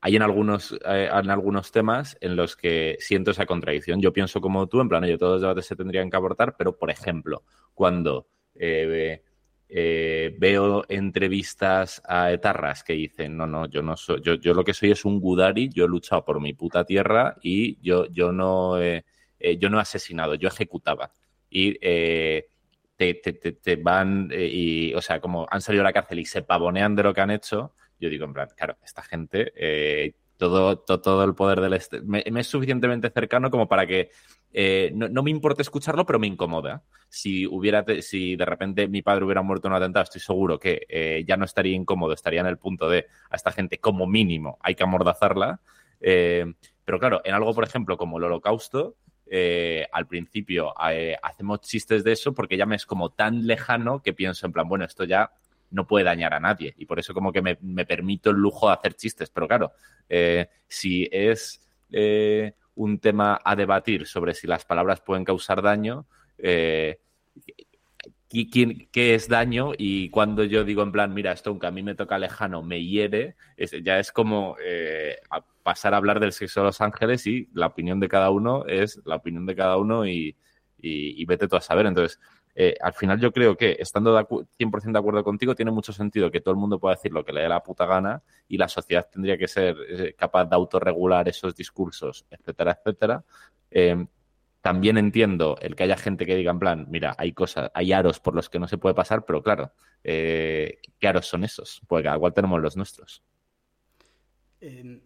[0.00, 4.00] hay en algunos, en algunos temas en los que siento esa contradicción.
[4.00, 6.76] Yo pienso como tú, en plan, oye, todos los debates se tendrían que abordar, pero,
[6.76, 7.42] por ejemplo,
[7.74, 8.28] cuando
[9.68, 14.62] eh, veo entrevistas a etarras que dicen, no, no, yo no soy, yo, yo lo
[14.62, 18.30] que soy es un gudari, yo he luchado por mi puta tierra y yo, yo,
[18.30, 19.04] no, eh,
[19.58, 21.12] yo no he asesinado, yo ejecutaba.
[21.50, 22.46] Y eh,
[22.96, 26.42] te, te, te, van, y, o sea, como han salido a la cárcel y se
[26.42, 29.52] pavonean de lo que han hecho, yo digo, en plan, claro, esta gente,
[30.36, 31.74] todo, todo, todo, el poder del...
[31.74, 34.10] Este me, me, es suficientemente cercano como para que
[34.58, 36.82] eh, no, me importa escucharlo, pero me incomoda.
[37.10, 40.86] Si hubiera, si de repente mi padre hubiera muerto en un atentado, estoy seguro que
[40.88, 44.58] eh, ya no estaría incómodo, estaría en el punto de a esta gente como mínimo
[44.62, 45.60] hay que amordazarla.
[46.00, 46.54] Eh,
[46.86, 48.96] pero claro, en algo, por ejemplo, como el holocausto,
[49.92, 50.72] al principio
[51.22, 54.68] hacemos chistes de eso porque ya me es como tan lejano que pienso en plan,
[54.68, 55.32] bueno, esto ya
[55.70, 58.74] no puede dañar a nadie y por eso como que me, permito el lujo de
[58.74, 59.30] hacer chistes.
[59.30, 59.72] Pero claro,
[60.68, 61.60] si es
[62.76, 66.06] un tema a debatir sobre si las palabras pueden causar daño,
[66.38, 66.98] eh,
[68.28, 69.72] ¿qué es daño?
[69.76, 72.84] Y cuando yo digo en plan, mira, esto aunque a mí me toca lejano, me
[72.84, 73.36] hiere,
[73.82, 75.16] ya es como eh,
[75.66, 79.02] pasar a hablar del sexo de los ángeles y la opinión de cada uno es
[79.04, 80.36] la opinión de cada uno y,
[80.78, 81.86] y vete tú a saber.
[81.86, 82.20] Entonces,
[82.54, 86.40] eh, al final yo creo que, estando 100% de acuerdo contigo, tiene mucho sentido que
[86.40, 89.08] todo el mundo pueda decir lo que le dé la puta gana y la sociedad
[89.12, 93.24] tendría que ser eh, capaz de autorregular esos discursos, etcétera, etcétera.
[93.68, 94.06] Em,
[94.60, 98.20] también entiendo el que haya gente que diga en plan, mira, hay cosas, hay aros
[98.20, 99.72] por los que no se puede pasar, pero claro,
[100.04, 101.82] eh, ¿qué aros son esos?
[101.88, 103.24] Pues cada cual tenemos los nuestros.
[104.60, 105.02] Em,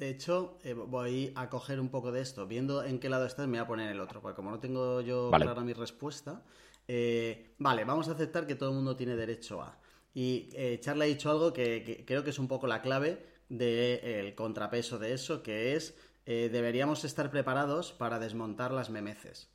[0.00, 0.58] de hecho,
[0.88, 2.46] voy a coger un poco de esto.
[2.46, 4.22] Viendo en qué lado estás, me voy a poner el otro.
[4.22, 6.42] Porque como no tengo yo clara mi respuesta,
[6.88, 9.78] eh, vale, vamos a aceptar que todo el mundo tiene derecho a.
[10.14, 14.34] Y eh, Charlie ha dicho algo que, creo que es un poco la clave del
[14.34, 19.50] contrapeso de eso, que es eh, deberíamos estar preparados para desmontar las memeces.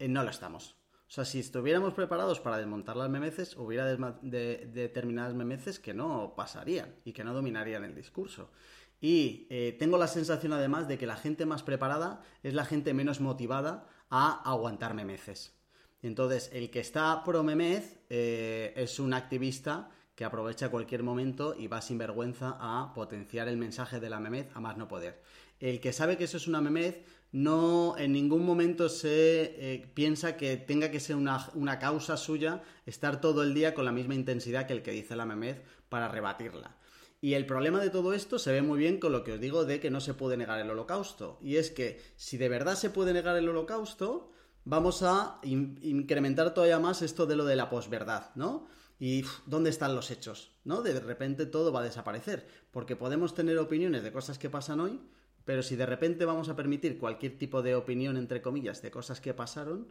[0.00, 0.76] no lo estamos.
[1.08, 3.86] O sea, si estuviéramos preparados para desmontar las memeces, hubiera
[4.20, 8.50] determinadas memeces que no pasarían y que no dominarían el discurso.
[9.00, 9.46] Y
[9.78, 13.86] tengo la sensación además de que la gente más preparada es la gente menos motivada
[14.10, 15.58] a aguantar memeces.
[16.02, 21.66] Entonces, el que está pro Memez eh, es un activista que aprovecha cualquier momento y
[21.68, 25.22] va sin vergüenza a potenciar el mensaje de la memez a más no poder.
[25.60, 30.36] El que sabe que eso es una memez no en ningún momento se eh, piensa
[30.36, 34.14] que tenga que ser una, una, causa suya estar todo el día con la misma
[34.14, 36.77] intensidad que el que dice la memez para rebatirla.
[37.20, 39.64] Y el problema de todo esto se ve muy bien con lo que os digo
[39.64, 41.38] de que no se puede negar el holocausto.
[41.42, 44.30] Y es que si de verdad se puede negar el holocausto,
[44.64, 48.68] vamos a incrementar todavía más esto de lo de la posverdad, ¿no?
[49.00, 50.82] Y dónde están los hechos, ¿no?
[50.82, 55.00] De repente todo va a desaparecer, porque podemos tener opiniones de cosas que pasan hoy,
[55.48, 59.22] Pero si de repente vamos a permitir cualquier tipo de opinión, entre comillas, de cosas
[59.22, 59.88] que pasaron,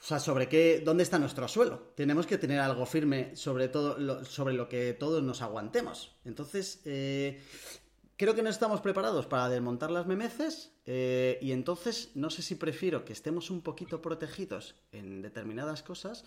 [0.00, 1.92] o sea, sobre qué, dónde está nuestro suelo.
[1.94, 6.16] Tenemos que tener algo firme sobre todo, lo, sobre lo que todos nos aguantemos.
[6.24, 7.42] Entonces, eh,
[8.16, 12.54] creo que no estamos preparados para desmontar las memeces eh, y entonces no sé si
[12.54, 16.24] prefiero que estemos un poquito protegidos en determinadas cosas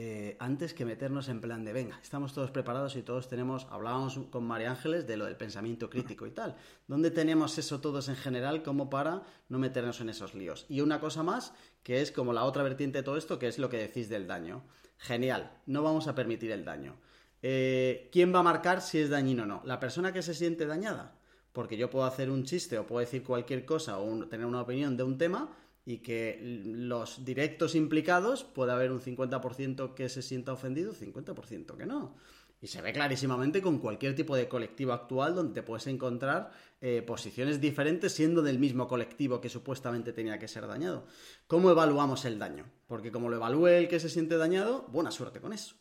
[0.00, 4.16] eh, antes que meternos en plan de, venga, estamos todos preparados y todos tenemos, hablábamos
[4.30, 6.54] con María Ángeles de lo del pensamiento crítico y tal.
[6.86, 10.66] ¿Dónde tenemos eso todos en general como para no meternos en esos líos?
[10.68, 13.58] Y una cosa más, que es como la otra vertiente de todo esto, que es
[13.58, 14.62] lo que decís del daño.
[14.98, 16.94] Genial, no vamos a permitir el daño.
[17.42, 19.62] Eh, ¿Quién va a marcar si es dañino o no?
[19.64, 21.18] ¿La persona que se siente dañada?
[21.52, 24.96] Porque yo puedo hacer un chiste o puedo decir cualquier cosa o tener una opinión
[24.96, 25.50] de un tema,
[25.88, 31.86] y que los directos implicados puede haber un 50% que se sienta ofendido, 50% que
[31.86, 32.14] no.
[32.60, 36.50] Y se ve clarísimamente con cualquier tipo de colectivo actual donde puedes encontrar
[36.82, 41.06] eh, posiciones diferentes siendo del mismo colectivo que supuestamente tenía que ser dañado.
[41.46, 42.66] ¿Cómo evaluamos el daño?
[42.86, 45.74] Porque como lo evalúe el que se siente dañado, buena suerte con eso.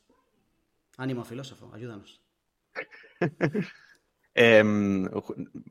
[0.96, 2.22] Ánimo filósofo, ayúdanos.
[4.40, 5.10] Em,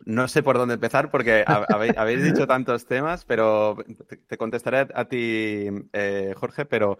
[0.06, 1.44] no sé por dónde empezar porque
[1.96, 3.76] habéis, dicho tantos temas, pero
[4.26, 6.98] te, contestaré a, ti, eh, Jorge, pero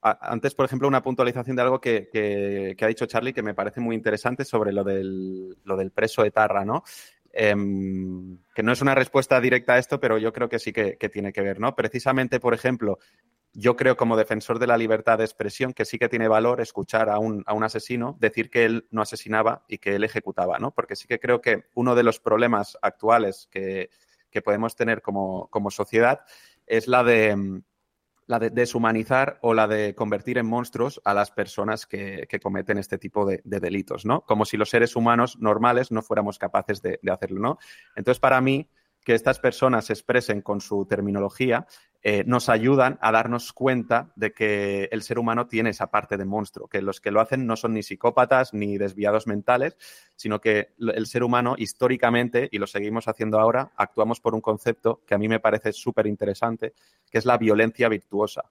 [0.00, 3.94] antes, por ejemplo, una puntualización de algo que, ha dicho Charlie que me parece muy
[3.94, 6.82] interesante sobre lo del, lo del preso etarra, ¿no?
[7.30, 10.96] Em, que no es una respuesta directa a esto, pero yo creo que sí que,
[10.96, 11.76] que, tiene que ver, ¿no?
[11.76, 12.98] Precisamente, por ejemplo,
[13.54, 17.10] yo creo como defensor de la libertad de expresión que sí que tiene valor escuchar
[17.10, 20.70] a un, a un, asesino decir que él no asesinaba y que él ejecutaba, ¿no?
[20.70, 23.90] Porque sí que creo que uno de los problemas actuales que,
[24.42, 26.20] podemos tener como, sociedad
[26.66, 27.62] es la de
[28.26, 32.96] la de deshumanizar o la de convertir en monstruos a las personas que, cometen este
[32.96, 34.22] tipo de, delitos, ¿no?
[34.22, 37.58] Como si los seres humanos normales no fuéramos capaces de, de hacerlo, ¿no?
[37.94, 38.70] Entonces, para mí,
[39.04, 41.66] que estas personas se expresen con su terminología
[42.04, 46.24] eh, nos ayudan a darnos cuenta de que el ser humano tiene esa parte de
[46.24, 49.76] monstruo, que los que lo hacen no son ni psicópatas ni desviados mentales,
[50.16, 55.02] sino que el ser humano históricamente, y lo seguimos haciendo ahora, actuamos por un concepto
[55.06, 56.74] que a mí me parece súper interesante,
[57.08, 58.50] que es la violencia virtuosa,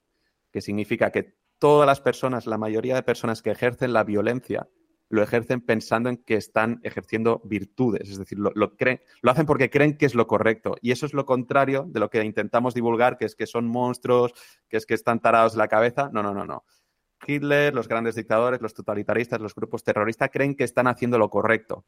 [0.50, 4.70] que significa que todas las personas, la mayoría de personas que ejercen la violencia,
[5.12, 9.70] lo ejercen pensando en que están ejerciendo virtudes, es decir, lo, creen, lo hacen porque
[9.70, 10.76] creen que es lo correcto.
[10.82, 14.34] Y eso es lo contrario de lo que intentamos divulgar, que es que son monstruos,
[14.70, 16.10] que es que están tarados de la cabeza.
[16.14, 16.64] No, no, no, no.
[17.28, 21.86] Hitler, los grandes dictadores, los totalitaristas, los grupos terroristas creen que están haciendo lo correcto.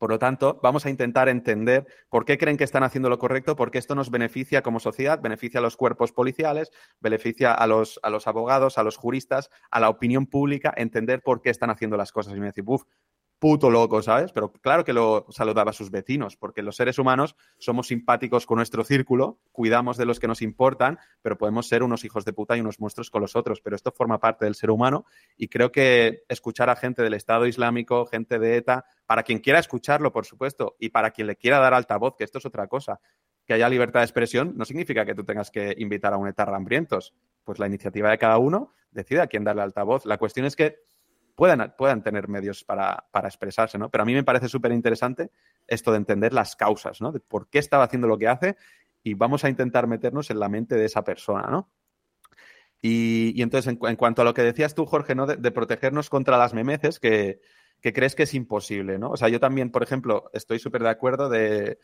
[0.00, 3.54] Por lo tanto, vamos a intentar entender por qué creen que están haciendo lo correcto,
[3.54, 8.08] porque esto nos beneficia como sociedad, beneficia a los cuerpos policiales, beneficia a los, a
[8.08, 12.12] los abogados, a los juristas, a la opinión pública, entender por qué están haciendo las
[12.12, 12.34] cosas.
[12.34, 12.84] Y me decir, uff,
[13.40, 14.32] puto loco, ¿sabes?
[14.32, 18.58] Pero claro que lo saludaba a sus vecinos, porque los seres humanos somos simpáticos con
[18.58, 22.56] nuestro círculo, cuidamos de los que nos importan, pero podemos ser unos hijos de puta
[22.56, 23.62] y unos monstruos con los otros.
[23.62, 27.46] Pero esto forma parte del ser humano y creo que escuchar a gente del Estado
[27.46, 31.58] Islámico, gente de ETA, para quien quiera escucharlo, por supuesto, y para quien le quiera
[31.58, 33.00] dar altavoz, que esto es otra cosa,
[33.46, 36.44] que haya libertad de expresión, no significa que tú tengas que invitar a un ETA
[36.44, 37.14] hambrientos.
[37.42, 40.04] Pues la iniciativa de cada uno decide a quién darle altavoz.
[40.04, 40.76] La cuestión es que
[41.40, 43.88] puedan, tener medios para, expresarse, ¿no?
[43.88, 45.30] Pero a mí me parece súper interesante
[45.66, 47.12] esto de entender las causas, ¿no?
[47.12, 48.56] De por qué estaba haciendo lo que hace
[49.02, 51.70] y vamos a intentar meternos en la mente de esa persona, ¿no?
[52.82, 55.26] Y, entonces, en, cuanto a lo que decías tú, Jorge, ¿no?
[55.26, 57.40] De, protegernos contra las memeces, que,
[57.80, 59.10] que, crees que es imposible, ¿no?
[59.10, 61.78] O sea, yo también, por ejemplo, estoy súper de acuerdo de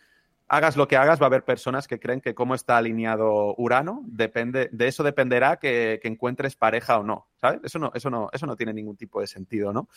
[0.49, 4.03] hagas lo que hagas, va a haber personas que creen que cómo está alineado Urano,
[4.07, 7.61] depende, de eso dependerá que, encuentres pareja o no, ¿sabes?
[7.65, 9.89] Eso no, eso no, eso no tiene ningún tipo de sentido, ¿no?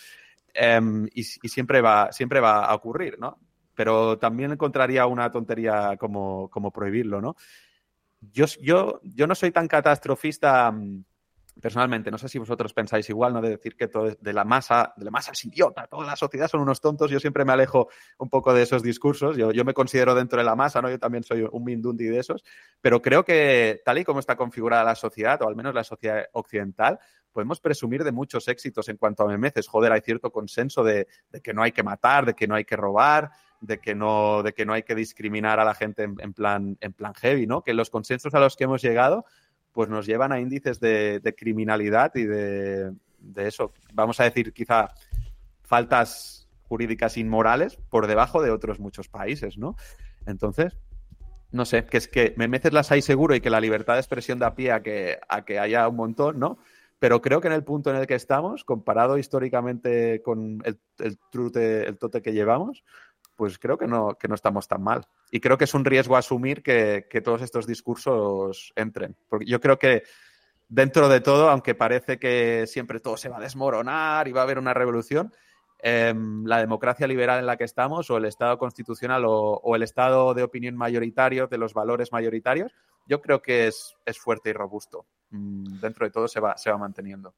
[0.54, 3.38] Em, y, siempre, va, siempre va a ocurrir, ¿no?
[3.76, 7.36] Pero también encontraría una tontería como, como prohibirlo, ¿no?
[8.20, 11.04] Yo, yo, yo no soy tan catastrofista mm,
[11.60, 13.42] personalmente, no sé si vosotros pensáis igual, ¿no?
[13.42, 16.48] De decir que todo de la masa, de la masa es idiota, toda la sociedad
[16.48, 17.12] son unos tontos.
[17.12, 19.38] Yo siempre me alejo un poco de esos discursos.
[19.38, 20.90] Yo, yo me considero dentro de la masa, ¿no?
[20.90, 22.44] Yo también soy un mindundi de esos.
[22.82, 26.26] Pero creo que tal y como está configurada la sociedad, o al menos la sociedad
[26.34, 27.00] occidental,
[27.32, 29.68] podemos presumir de muchos éxitos en cuanto a memeces.
[29.68, 31.08] Joder, hay cierto consenso de,
[31.44, 33.32] que no hay que matar, de que no hay que robar,
[33.62, 36.78] de que no, de que no hay que discriminar a la gente en, en plan,
[36.80, 37.62] en plan heavy, ¿no?
[37.62, 39.26] Que los consensos a los que hemos llegado
[39.74, 42.94] pues nos llevan a índices de, criminalidad y de,
[43.36, 44.90] eso, vamos a decir quizá
[45.64, 49.76] faltas jurídicas inmorales por debajo de otros muchos países, ¿no?
[50.26, 50.78] Entonces,
[51.52, 54.02] no sé, que es que me metes las hay seguro y que la libertad de
[54.02, 56.60] expresión da pie a que, a que haya un montón, ¿no?
[57.00, 61.18] Pero creo que en el punto en el que estamos, comparado históricamente con el, el,
[61.32, 62.84] trute, el tote que llevamos,
[63.40, 65.08] pues creo que no, que no estamos tan mal.
[65.32, 69.16] Y creo que es un riesgo asumir que, que todos estos discursos entren.
[69.30, 70.04] Porque yo creo que
[70.68, 74.44] dentro de todo, aunque parece que siempre todo se va a desmoronar y va a
[74.44, 75.34] haber una revolución,
[75.78, 80.34] em, la democracia liberal en la que estamos o el Estado constitucional o, el Estado
[80.34, 82.74] de opinión mayoritario, de los valores mayoritarios,
[83.08, 85.06] yo creo que es, fuerte y robusto.
[85.30, 87.34] Mm, dentro de todo se va, se va manteniendo.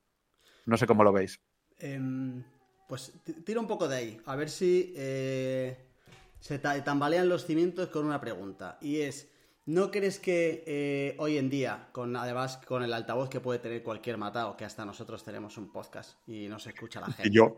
[0.65, 1.39] No sé cómo lo veis.
[1.77, 2.43] Em,
[2.91, 3.13] pues
[3.45, 5.90] tiro un poco de ahí, a ver si eh,
[6.41, 8.77] se tambalean los cimientos con una pregunta.
[8.81, 9.31] Y es,
[9.65, 13.83] ¿No crees que eh, hoy en día, con además con el altavoz que puede tener
[13.83, 17.29] cualquier matado, que hasta nosotros tenemos un podcast y nos escucha la gente?
[17.29, 17.57] Y yo.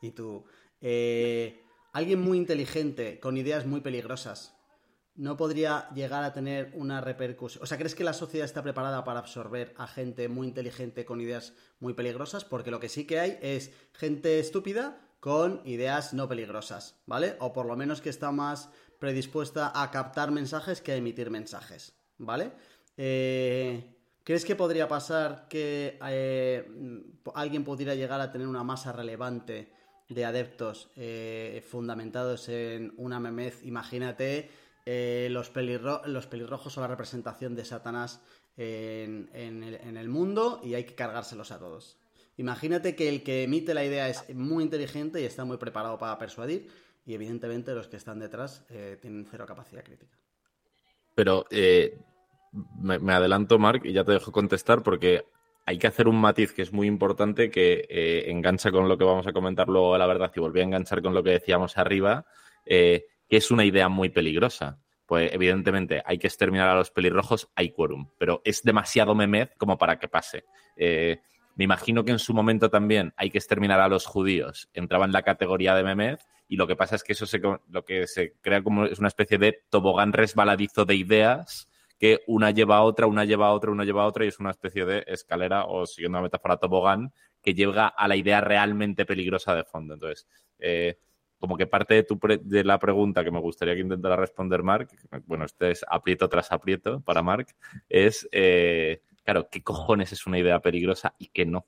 [0.00, 0.44] Y tú.
[0.80, 1.62] Eh,
[1.92, 4.56] alguien muy inteligente, con ideas muy peligrosas,
[5.14, 7.62] ¿no podría llegar a tener una repercusión?
[7.62, 11.20] O sea, ¿crees que la sociedad está preparada para absorber a gente muy inteligente con
[11.20, 12.46] ideas muy peligrosas?
[12.46, 17.34] Porque lo que sí que hay es gente estúpida con ideas no peligrosas, ¿vale?
[17.40, 18.70] O por lo menos que está más
[19.00, 22.52] predispuesta a captar mensajes que a emitir mensajes, ¿vale?
[22.96, 26.64] Eh, ¿Crees que podría pasar que eh,
[27.34, 29.72] alguien pudiera llegar a tener una masa relevante
[30.08, 33.64] de adeptos eh, fundamentados en una memez?
[33.64, 34.48] Imagínate
[34.86, 38.20] los, pelirrojos o la representación de Satanás
[38.56, 41.98] en el mundo y hay que cargárselos a todos.
[42.38, 46.18] Imagínate que el que emite la idea es muy inteligente y está muy preparado para
[46.18, 46.68] persuadir
[47.06, 50.18] y evidentemente los que están detrás eh, tienen cero capacidad crítica.
[51.14, 51.98] Pero eh,
[52.78, 55.24] me, adelanto, Mark, y ya te dejo contestar porque
[55.64, 59.04] hay que hacer un matiz que es muy importante que eh, engancha con lo que
[59.04, 62.26] vamos a comentar luego la verdad y volví a enganchar con lo que decíamos arriba,
[62.66, 64.78] que es una idea muy peligrosa.
[65.06, 69.78] Pues evidentemente hay que exterminar a los pelirrojos, hay quórum, pero es demasiado memez como
[69.78, 70.44] para que pase.
[71.56, 75.12] Me imagino que en su momento también hay que exterminar a los judíos, entraba en
[75.12, 78.34] la categoría de memez, y lo que pasa es que eso se, lo que se
[78.40, 83.06] crea como es una especie de tobogán resbaladizo de ideas que una lleva a otra,
[83.06, 85.86] una lleva a otra, una lleva a otra y es una especie de escalera o
[85.86, 89.94] siguiendo la metáfora tobogán que llega a la idea realmente peligrosa de fondo.
[89.94, 90.26] Entonces,
[90.58, 90.98] eh,
[91.38, 94.88] como que parte de, tu de la pregunta que me gustaría que intentara responder Mark,
[95.26, 97.48] bueno, este es aprieto tras aprieto para Mark,
[97.88, 101.66] es, eh, claro, ¿qué cojones es una idea peligrosa y qué no?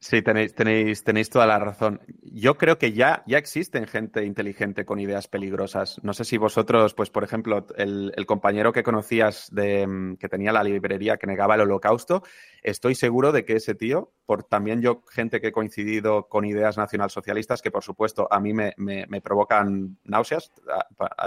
[0.00, 2.00] Sí, tenéis, tenéis, tenéis toda la razón.
[2.22, 5.98] Yo creo que ya, ya existen gente inteligente con ideas peligrosas.
[6.04, 10.28] No sé si vosotros, pues, por ejemplo, el, el compañero que conocías de, mm, que
[10.28, 12.22] tenía la librería que negaba el holocausto,
[12.62, 16.76] estoy seguro de que ese tío, por también yo, gente que he coincidido con ideas
[16.76, 20.52] nacionalsocialistas, que por supuesto a mí me, me, provocan náuseas,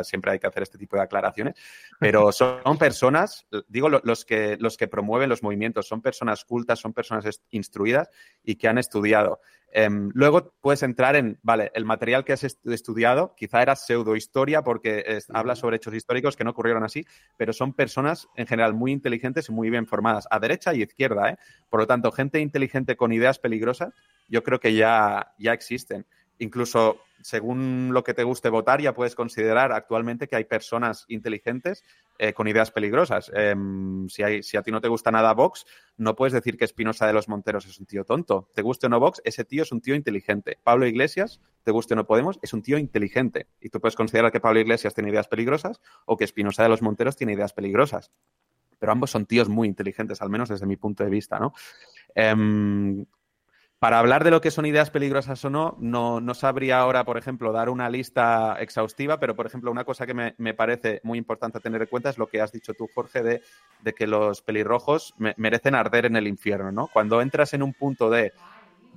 [0.04, 1.56] siempre hay que hacer este tipo de aclaraciones,
[2.00, 6.94] pero son personas, digo, los que, los que promueven los movimientos, son personas cultas, son
[6.94, 8.10] personas instruidas
[8.44, 9.42] y que han estudiado.
[9.74, 15.20] Em, luego puedes entrar en, vale, el material que has estudiado quizá era pseudohistoria porque
[15.34, 17.06] habla sobre hechos históricos que no ocurrieron así,
[17.38, 21.30] pero son personas en general muy inteligentes y muy bien formadas, a derecha y izquierda.
[21.30, 21.38] ¿eh?
[21.70, 23.94] Por lo tanto, gente inteligente con ideas peligrosas,
[24.28, 26.06] yo creo que ya, ya existen
[26.42, 31.84] incluso según lo que te guste votar, ya puedes considerar actualmente que hay personas inteligentes
[32.18, 33.32] eh, con ideas peligrosas.
[33.34, 35.66] Em, si, a ti no te gusta nada Vox,
[35.98, 38.48] no puedes decir que Espinosa de los Monteros es un tío tonto.
[38.54, 40.60] Te guste o no Vox, ese tío es un tío inteligente.
[40.64, 43.48] Pablo Iglesias, te guste o no Podemos, es un tío inteligente.
[43.60, 46.82] Y tú puedes considerar que Pablo Iglesias tiene ideas peligrosas o que Espinosa de los
[46.82, 48.12] Monteros tiene ideas peligrosas.
[48.78, 51.54] Pero ambos son tíos muy inteligentes, al menos desde mi punto de vista, ¿no?
[52.14, 53.06] Em,
[53.82, 57.52] para hablar de lo que son ideas peligrosas o no, no, sabría ahora, por ejemplo,
[57.52, 61.82] dar una lista exhaustiva, pero, por ejemplo, una cosa que me, parece muy importante tener
[61.82, 66.06] en cuenta es lo que has dicho tú, Jorge, de, que los pelirrojos merecen arder
[66.06, 66.90] en el infierno, ¿no?
[66.94, 68.34] Cuando entras en un punto de,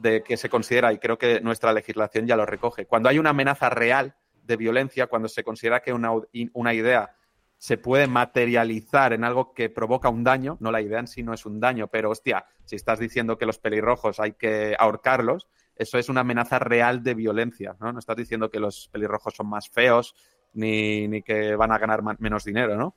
[0.02, 3.30] de que se considera, y creo que nuestra legislación ya lo recoge, cuando hay una
[3.30, 6.10] amenaza real de violencia, cuando se considera que una,
[6.52, 7.16] una idea
[7.64, 11.32] se puede materializar en algo que provoca un daño, no la idea en sí no
[11.32, 15.96] es un daño, pero hostia, si estás diciendo que los pelirrojos hay que ahorcarlos, eso
[15.96, 17.90] es una amenaza real de violencia, ¿no?
[17.90, 20.14] No estás diciendo que los pelirrojos son más feos
[20.52, 22.96] ni, que van a ganar menos dinero, ¿no?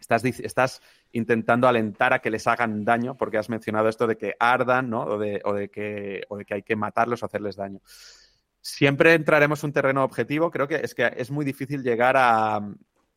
[0.00, 0.80] Estás, estás,
[1.12, 5.02] intentando alentar a que les hagan daño, porque has mencionado esto de que ardan, ¿no?
[5.02, 7.82] O de, o de, que, o de que hay que matarlos o hacerles daño.
[8.62, 10.50] Siempre entraremos en un terreno objetivo.
[10.50, 12.60] Creo que es que es muy difícil llegar a,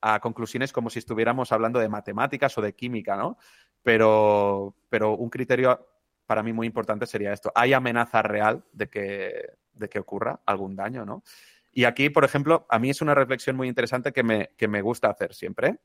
[0.02, 3.38] a conclusiones como si estuviéramos hablando de matemáticas o de química, ¿no?
[3.84, 5.88] Pero, pero un criterio
[6.26, 7.52] para mí muy importante sería esto.
[7.56, 11.24] ¿Hay amenaza real de que, de que ocurra algún daño, ¿no?
[11.72, 14.82] Y aquí, por ejemplo, a mí es una reflexión muy interesante que me, que me
[14.82, 15.80] gusta hacer siempre.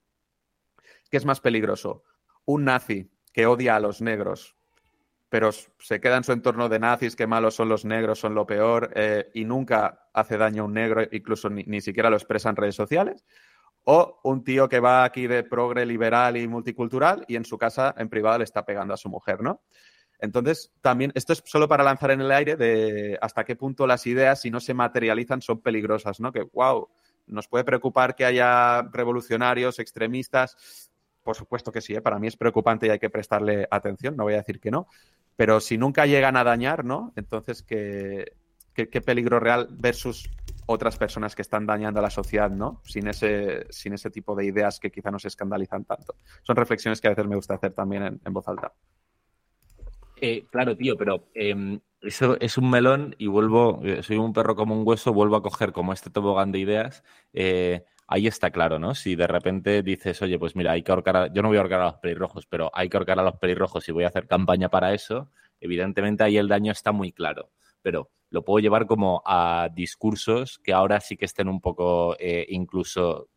[1.11, 2.03] ¿Qué es más peligroso?
[2.45, 4.57] ¿Un nazi que odia a los negros
[5.29, 8.47] pero se queda en su entorno de nazis, que malos son los negros, son lo
[8.47, 12.49] peor, eh, y nunca hace daño a un negro, incluso ni, ni, siquiera lo expresa
[12.49, 13.25] en redes sociales.
[13.89, 17.95] O un tío que va aquí de progre liberal y multicultural y en su casa,
[17.97, 19.62] en privado, le está pegando a su mujer, ¿no?
[20.18, 24.07] Entonces, también, esto es solo para lanzar en el aire de hasta qué punto las
[24.07, 26.32] ideas, si no se materializan, son peligrosas, ¿no?
[26.32, 26.89] Que, wow,
[27.26, 30.91] nos puede preocupar que haya revolucionarios, extremistas.
[31.22, 32.01] Por supuesto que sí, ¿eh?
[32.01, 34.87] para mí es preocupante y hay que prestarle atención, no voy a decir que no.
[35.34, 37.12] Pero si nunca llegan a dañar, ¿no?
[37.16, 38.32] Entonces, ¿qué,
[38.74, 40.30] qué, peligro real versus
[40.67, 42.83] otras personas que están dañando a la sociedad, ¿no?
[42.85, 46.17] Sin ese, sin ese tipo de ideas que quizá nos escandalizan tanto.
[46.43, 48.73] Son reflexiones que a veces me gusta hacer también en voz alta.
[50.21, 54.57] Eh, claro, tío, pero em, eso es un melón y vuelvo, eh, soy un perro
[54.57, 57.05] como un hueso, vuelvo a coger como este tobogán de ideas.
[57.33, 58.95] Eh, ahí está claro, ¿no?
[58.95, 61.61] Si de repente dices, oye, pues mira, hay que ahorcar, a, yo no voy a
[61.61, 64.27] ahorcar a los pelirrojos, pero hay que ahorcar a los pelirrojos y voy a hacer
[64.27, 67.51] campaña para eso, evidentemente ahí el daño está muy claro.
[67.83, 72.16] Pero lo puedo llevar como a discursos que ahora sí que estén un poco
[72.49, 73.29] incluso,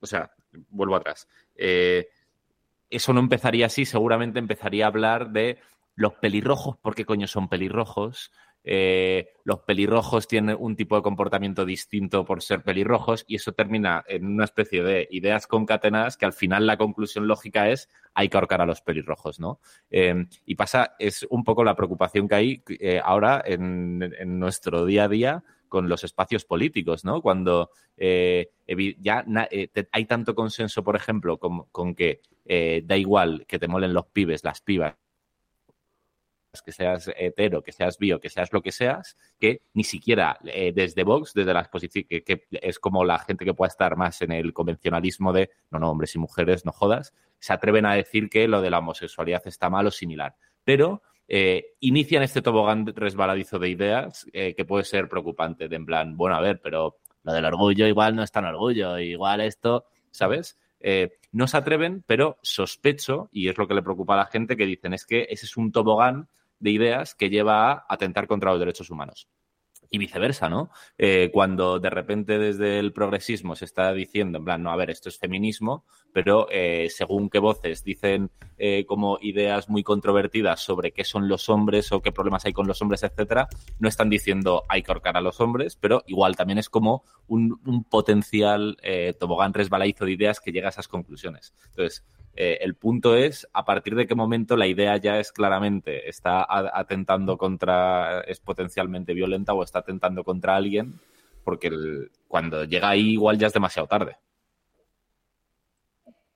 [0.00, 0.30] o sea,
[0.70, 1.28] vuelvo atrás.
[1.56, 5.58] eso no empezaría así, seguramente empezaría a hablar de
[5.94, 8.32] los pelirrojos, ¿por qué coño son pelirrojos?
[8.64, 14.04] Eh, los pelirrojos tienen un tipo de comportamiento distinto por ser pelirrojos y eso termina
[14.06, 18.36] en una especie de ideas concatenadas que al final la conclusión lógica es hay que
[18.36, 19.58] ahorcar a los pelirrojos, ¿no?
[19.90, 23.98] Em, y pasa, es un poco la preocupación que hay eh, ahora en,
[24.38, 27.20] nuestro día a día con los espacios políticos, ¿no?
[27.22, 28.50] Cuando eh,
[29.00, 29.24] ya
[29.90, 32.20] hay tanto consenso, por ejemplo, con que
[32.84, 34.96] da igual que te molen los pibes, las pibas,
[36.60, 40.72] que seas hetero, que seas bio, que seas lo que seas, que ni siquiera eh,
[40.74, 44.32] desde Vox, desde la exposición, que, es como la gente que pueda estar más en
[44.32, 48.46] el convencionalismo de no, no, hombres y mujeres, no jodas, se atreven a decir que
[48.48, 50.34] lo de la homosexualidad está mal o similar.
[50.62, 55.86] Pero eh, inician este tobogán resbaladizo de ideas eh, que puede ser preocupante, de en
[55.86, 59.86] plan, bueno, a ver, pero lo del orgullo igual no es tan orgullo, igual esto,
[60.10, 60.58] ¿sabes?
[61.30, 64.66] no se atreven, pero sospecho, y es lo que le preocupa a la gente, que
[64.66, 66.28] dicen es que ese es un tobogán
[66.62, 69.28] de ideas que lleva a atentar contra los derechos humanos.
[69.90, 70.70] Y viceversa, ¿no?
[70.96, 74.88] Eh, cuando de repente desde el progresismo se está diciendo, en plan, no, a ver,
[74.88, 75.84] esto es feminismo,
[76.14, 81.50] pero eh, según qué voces dicen eh, como ideas muy controvertidas sobre qué son los
[81.50, 83.48] hombres o qué problemas hay con los hombres, etcétera,
[83.80, 87.60] no están diciendo hay que ahorcar a los hombres, pero igual también es como un,
[87.66, 88.78] un potencial
[89.18, 91.54] tobogán resbaladizo de ideas que llega a esas conclusiones.
[91.66, 92.02] Entonces,
[92.34, 96.46] eh, el punto es a partir de qué momento la idea ya es claramente, está
[96.48, 100.94] atentando contra, es potencialmente violenta o está atentando contra alguien,
[101.44, 101.70] porque
[102.28, 104.16] cuando llega ahí igual ya es demasiado tarde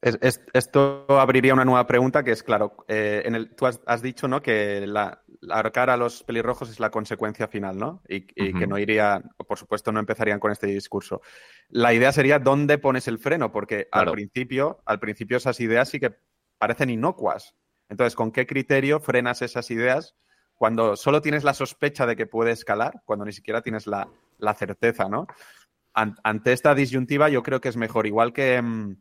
[0.00, 4.40] esto abriría una nueva pregunta que es, claro, eh, en el, tú has, dicho ¿no?
[4.40, 8.02] que la, ahorcar a los pelirrojos es la consecuencia final, ¿no?
[8.08, 11.22] Y, que no iría, por supuesto, no empezarían con este discurso.
[11.68, 16.00] La idea sería dónde pones el freno, porque al principio, al principio esas ideas sí
[16.00, 16.16] que
[16.58, 17.54] parecen inocuas.
[17.88, 20.16] Entonces, ¿con qué criterio frenas esas ideas
[20.54, 24.08] cuando solo tienes la sospecha de que puede escalar, cuando ni siquiera tienes la,
[24.54, 25.26] certeza, ¿no?
[25.92, 28.60] ante esta disyuntiva, yo creo que es mejor, igual que.
[28.60, 28.96] Mm,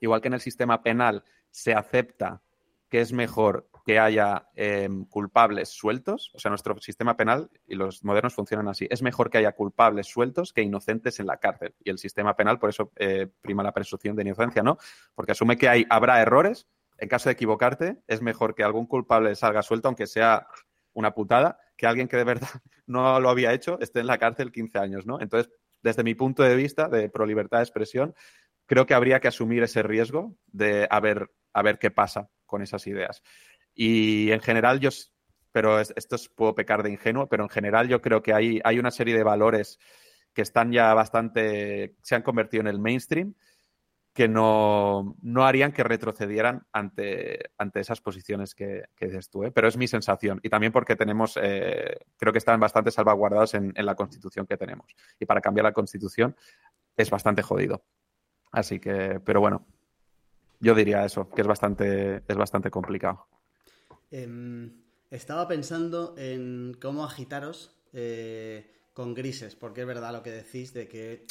[0.00, 2.42] igual que en el sistema penal se acepta
[2.88, 8.04] que es mejor que haya em, culpables sueltos, o sea, nuestro sistema penal y los
[8.04, 11.74] modernos funcionan así, es mejor que haya culpables sueltos que inocentes en la cárcel.
[11.82, 14.76] Y el sistema penal, por eso eh, prima la presunción de inocencia, ¿no?
[15.14, 16.68] Porque asume que hay, habrá errores,
[16.98, 20.46] en caso de equivocarte, es mejor que algún culpable salga suelto, aunque sea
[20.92, 22.50] una putada, que alguien que de verdad
[22.86, 25.18] no lo había hecho esté en la cárcel 15 años, ¿no?
[25.18, 28.14] Entonces, desde mi punto de vista de pro libertad de expresión,
[28.66, 32.62] creo que habría que asumir ese riesgo de a ver, a ver qué pasa con
[32.62, 33.22] esas ideas.
[33.80, 34.90] Y en general yo,
[35.52, 38.80] pero esto es, puedo pecar de ingenuo, pero en general yo creo que hay, hay
[38.80, 39.78] una serie de valores
[40.34, 43.36] que están ya bastante, se han convertido en el mainstream,
[44.12, 49.52] que no, harían que retrocedieran ante, ante esas posiciones que, que dices tú, ¿eh?
[49.52, 50.40] pero es mi sensación.
[50.42, 54.56] Y también porque tenemos, eh, creo que están bastante salvaguardados en, en la constitución que
[54.56, 54.92] tenemos.
[55.20, 56.34] Y para cambiar la constitución
[56.96, 57.84] es bastante jodido.
[58.50, 59.64] Así que, pero bueno,
[60.58, 63.28] yo diría eso, que es bastante, es bastante complicado.
[64.10, 70.72] Em, estaba pensando en cómo agitaros eh, con grises, porque es verdad lo que decís
[70.72, 71.26] de que,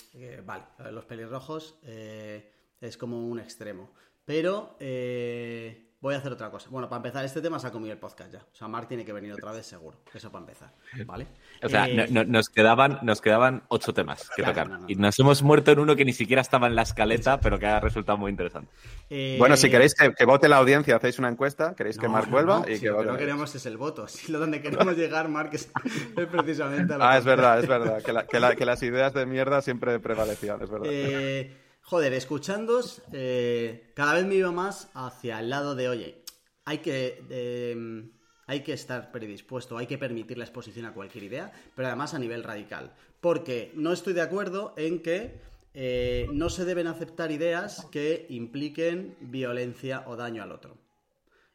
[0.45, 3.91] vale, los pelirrojos, eh, Es como un extremo.
[4.25, 6.69] Pero eh, voy a hacer otra cosa.
[6.69, 8.39] Bueno, para empezar, este tema se ha comido el podcast ya.
[8.39, 9.97] O sea, Mark tiene que venir otra vez seguro.
[10.13, 10.71] Eso para empezar.
[11.05, 11.27] ¿Vale?
[11.63, 14.69] O sea, Eh, no- no- nos, quedaban, nos quedaban ocho temas que Claro, tocar.
[14.69, 14.85] no, no.
[14.87, 17.65] Y nos hemos muerto en uno que ni siquiera estaba en la escaleta, pero que
[17.65, 18.69] ha resultado muy interesante.
[19.09, 22.21] eh, Bueno, si queréis que, que vote la audiencia, hacéis una encuesta, queréis que no,
[22.29, 24.07] vuelva no, y si que lo que no queremos es el voto.
[24.07, 25.71] Si lo donde queremos llegar, Mark, es,
[26.31, 28.03] precisamente a lo Ah, es verdad, es verdad.
[28.03, 30.87] Que, la- que la- que las ideas de mierda siempre prevalecían, es verdad.
[30.91, 31.57] Eh,
[31.87, 36.21] joder, escuchándos, eh, cada vez me iba más hacia el lado de, oye,
[36.65, 38.09] hay que, eh,
[38.45, 42.19] hay que estar predispuesto, hay que permitir la exposición a cualquier idea, pero además a
[42.19, 42.93] nivel radical.
[43.21, 45.39] Porque no estoy de acuerdo en que
[45.73, 50.75] eh, no se deben aceptar ideas que impliquen violencia o daño al otro.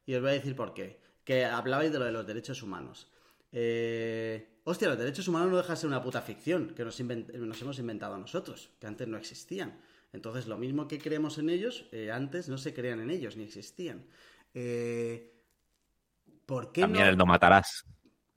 [0.06, 0.98] Y os voy a decir por qué.
[1.24, 3.06] Que hablabais de lo de los derechos humanos.
[3.52, 7.78] Eh, hostia, los derechos humanos no dejan de ser una puta ficción que nos hemos
[7.78, 9.78] inventado nosotros, que antes no existían.
[10.12, 13.44] Entonces, lo mismo que creemos en ellos, eh, antes no se creían en ellos, ni
[13.44, 14.06] existían.
[14.54, 15.32] Eh,
[16.46, 17.06] ¿Por qué También no?
[17.06, 17.86] el no matarás.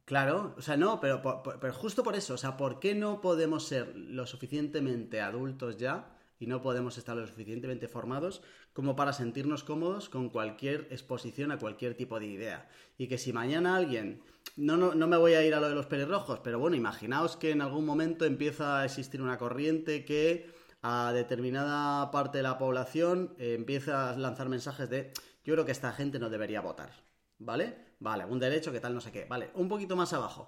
[0.06, 3.22] Claro, o sea, no, pero, por- pero justo por eso, o sea, ¿por qué no
[3.22, 9.14] podemos ser lo suficientemente adultos ya y no podemos estar lo suficientemente formados como para
[9.14, 12.70] sentirnos cómodos con cualquier exposición a cualquier tipo de idea?
[13.00, 14.22] Y que si mañana alguien,
[14.56, 17.36] no, no, no me voy a ir a lo de los pelirrojos, pero bueno, imaginaos
[17.36, 20.54] que en algún momento empieza a existir una corriente que
[20.88, 25.12] a determinada parte de la población eh, empieza a lanzar mensajes de
[25.44, 26.92] yo creo que esta gente no debería votar,
[27.40, 27.76] ¿vale?
[28.00, 30.48] Vale, un derecho que tal no sé qué, vale, un poquito más abajo.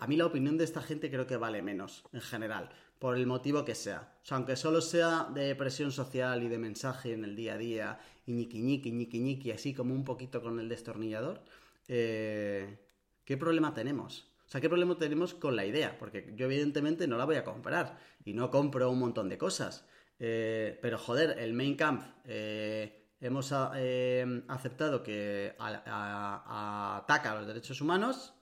[0.00, 3.26] A mí la opinión de esta gente creo que vale menos, en general, por el
[3.26, 4.14] motivo que sea.
[4.22, 7.58] O sea, aunque solo sea de presión social y de mensaje en el día a
[7.58, 11.42] día, y ñiqui ñiqui, ñiqui ñiqui, así como un poquito con el destornillador,
[11.88, 12.78] eh,
[13.26, 14.27] ¿qué problema tenemos?
[14.48, 15.98] O sea, ¿qué problema tenemos con la idea?
[15.98, 19.86] Porque yo evidentemente no la voy a comprar y no compro un montón de cosas.
[20.18, 27.46] Eh, pero joder, el main camp eh, hemos a- eh, aceptado que ataca a los
[27.46, 28.32] derechos humanos,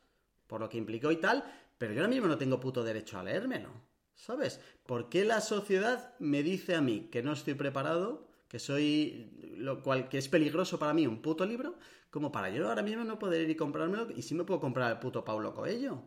[0.47, 1.45] por lo que implicó y tal,
[1.77, 3.71] pero yo ahora mismo no tengo puto derecho a leérmelo.
[4.15, 4.61] ¿Sabes?
[4.87, 9.83] ¿Por qué la sociedad me dice a mí que no estoy preparado, que soy lo
[9.83, 11.75] cual que es peligroso para mí un puto libro,
[12.11, 14.91] como para yo ahora mismo no poder ir y comprármelo y sí me puedo comprar
[14.93, 16.03] el puto Paulo Coelho?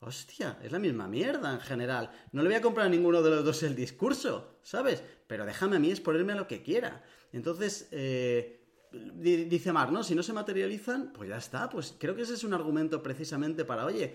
[0.00, 2.10] Hostia, es la misma mierda en general.
[2.30, 5.02] No le voy a comprar a ninguno de los dos el discurso, ¿sabes?
[5.26, 7.02] Pero déjame a mí exponerme a lo que quiera.
[7.32, 8.60] Entonces, eh,
[8.92, 10.04] di- dice Mar, ¿no?
[10.04, 11.68] Si no se materializan, pues ya está.
[11.68, 14.14] Pues creo que ese es un argumento precisamente para, oye,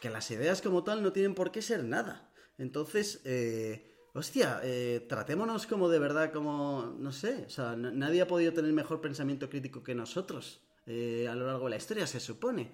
[0.00, 2.32] que las ideas como tal no tienen por qué ser nada.
[2.58, 8.26] Entonces, eh, hostia, eh, tratémonos como de verdad, como, no sé, o sea, nadie ha
[8.26, 12.20] podido tener mejor pensamiento crítico que nosotros eh, a lo largo de la historia, se
[12.20, 12.72] supone.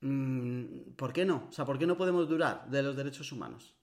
[0.00, 1.48] Mm, ¿Por qué no?
[1.48, 3.76] O sea, ¿por qué no podemos durar de los derechos humanos?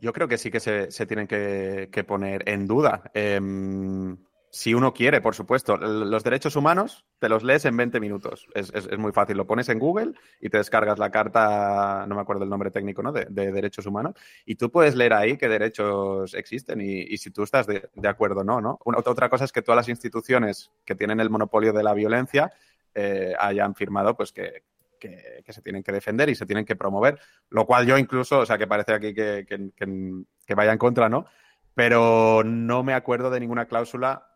[0.00, 3.10] Yo creo que sí que se, tienen que, que poner en duda.
[3.14, 4.16] Em,
[4.56, 5.76] si uno quiere, por supuesto.
[5.76, 8.46] Los derechos humanos te los lees en 20 minutos.
[8.54, 9.36] Es, es- muy fácil.
[9.36, 13.02] Lo pones en Google y te descargas la carta, no me acuerdo el nombre técnico,
[13.02, 13.12] ¿no?
[13.12, 14.14] De, de derechos humanos.
[14.46, 18.08] Y tú puedes leer ahí qué derechos existen y, y si tú estás de, de
[18.08, 18.78] acuerdo o no, ¿no?
[18.86, 22.50] Una- otra cosa es que todas las instituciones que tienen el monopolio de la violencia
[22.94, 24.62] eh, hayan firmado pues que,
[24.98, 27.18] que- se tienen que defender y se tienen que promover,
[27.50, 31.26] lo cual yo incluso, o sea, que parece aquí que- que vaya en contra, ¿no?
[31.74, 34.32] Pero no me acuerdo de ninguna cláusula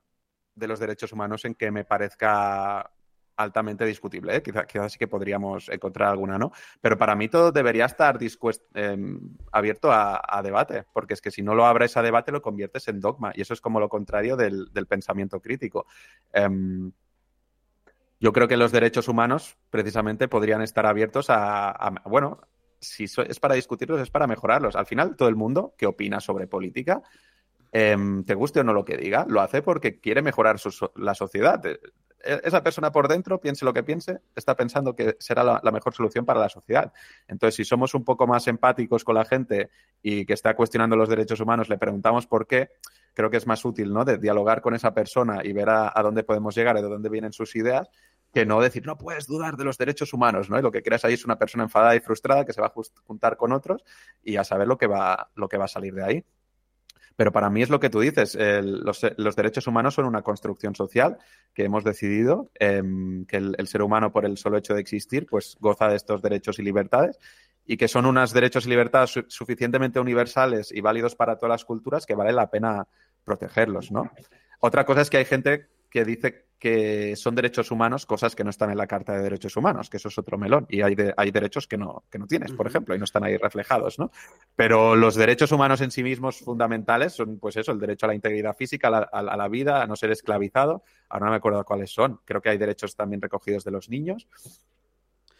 [0.60, 2.88] de los derechos humanos en que me parezca
[3.36, 4.36] altamente discutible.
[4.36, 4.42] ¿eh?
[4.42, 6.52] Quizá- quizás sí que podríamos encontrar alguna, ¿no?
[6.80, 8.18] Pero para mí todo debería estar
[8.74, 12.88] em, abierto a, debate, porque es que si no lo abres a debate lo conviertes
[12.88, 15.86] en dogma y eso es como lo contrario del, pensamiento crítico.
[16.32, 16.92] Em,
[18.20, 22.40] yo creo que los derechos humanos precisamente podrían estar abiertos a, bueno,
[22.78, 24.76] si es para discutirlos, es para mejorarlos.
[24.76, 27.02] Al final, todo el mundo que opina sobre política,
[27.72, 30.56] em, te guste o no lo que diga, lo hace porque quiere mejorar
[30.96, 31.64] la sociedad.
[31.66, 31.78] Eh,
[32.44, 36.26] Esa persona por dentro, piense lo que piense, está pensando que será la, mejor solución
[36.26, 36.92] para la sociedad.
[37.28, 39.70] Entonces, si somos un poco más empáticos con la gente
[40.02, 42.70] y que está cuestionando los derechos humanos, le preguntamos por qué,
[43.14, 44.04] creo que es más útil, ¿no?
[44.04, 47.32] De dialogar con esa persona y ver a, dónde podemos llegar y de dónde vienen
[47.32, 47.88] sus ideas,
[48.34, 50.58] que no decir, no puedes dudar de los derechos humanos, ¿no?
[50.58, 52.72] Y lo que creas ahí es una persona enfadada y frustrada que se va a
[53.04, 53.82] juntar con otros
[54.22, 56.24] y a saber lo que va a salir de ahí.
[57.20, 61.18] Pero para mí es lo que tú dices, los, derechos humanos son una construcción social
[61.52, 65.58] que hemos decidido, em, que el, ser humano por el solo hecho de existir, pues
[65.60, 67.18] goza de estos derechos y libertades
[67.66, 71.66] y que son unos derechos y libertades su- suficientemente universales y válidos para todas las
[71.66, 72.88] culturas que vale la pena
[73.22, 74.10] protegerlos, ¿no?
[74.60, 78.50] Otra cosa es que hay gente que dice que son derechos humanos, cosas que no
[78.50, 80.66] están en la Carta de Derechos Humanos, que eso es otro melón.
[80.68, 83.38] Y hay, hay derechos que no, que no tienes, por ejemplo, y no están ahí
[83.38, 84.12] reflejados, ¿no?
[84.54, 88.14] Pero los derechos humanos en sí mismos fundamentales son, pues eso, el derecho a la
[88.14, 90.84] integridad física, a la, vida, a no ser esclavizado.
[91.08, 92.20] Ahora no me acuerdo cuáles son.
[92.26, 94.28] Creo que hay derechos también recogidos de los niños.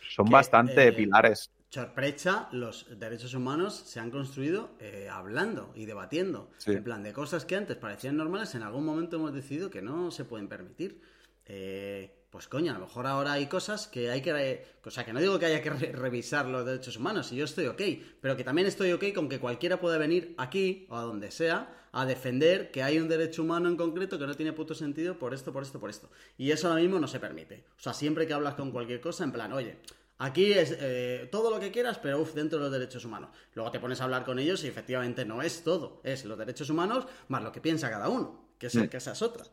[0.09, 1.51] Son bastante eh, pilares.
[1.71, 6.51] Sorpresa, los derechos humanos se han construido eh, hablando y debatiendo.
[6.67, 10.11] En plan, de cosas que antes parecían normales, en algún momento hemos decidido que no
[10.11, 11.01] se pueden permitir.
[11.47, 14.67] Eh, pues coño, a lo mejor ahora hay cosas que hay que...
[14.85, 17.67] O sea, que no digo que haya que revisar los derechos humanos, y yo estoy
[17.67, 17.83] ok,
[18.21, 21.89] pero que también estoy ok con que cualquiera pueda venir aquí o a donde sea
[21.93, 25.35] a defender que hay un derecho humano en concreto que no tiene puto sentido por
[25.35, 26.11] esto, por esto, por esto.
[26.37, 27.65] Y eso ahora mismo no se permite.
[27.79, 29.79] O sea, siempre que hablas con cualquier cosa, en plan, oye,
[30.23, 33.31] Aquí es eh, todo lo que quieras, pero uf, dentro de los derechos humanos.
[33.55, 36.03] Luego te pones a hablar con ellos y efectivamente no es todo.
[36.05, 39.23] Es los derechos humanos más lo que piensa cada uno, que, es, que esa es
[39.23, 39.45] otra.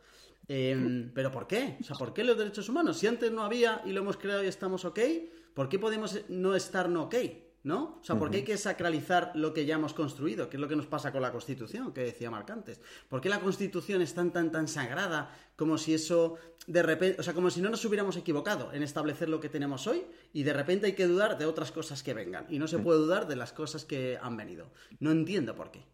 [0.45, 1.77] Em, pero ¿por qué?
[1.79, 2.97] O sea, ¿por qué los derechos humanos?
[2.97, 4.99] Si antes no había y lo hemos creado y estamos ok,
[5.53, 7.15] ¿por qué podemos no estar no ok?
[7.63, 7.99] ¿No?
[7.99, 10.49] O sea, ¿por qué hay que sacralizar lo que ya hemos construido?
[10.49, 12.79] Que es lo que nos pasa con la Constitución, que decía Marc antes.
[13.09, 16.37] ¿Por qué la Constitución es tan, tan, tan sagrada como si eso
[16.67, 19.87] de repente, o sea, como si no nos hubiéramos equivocado en establecer lo que tenemos
[19.87, 22.79] hoy y de repente hay que dudar de otras cosas que vengan y no se
[22.79, 24.71] puede dudar de las cosas que han venido.
[24.99, 25.85] No entiendo por qué.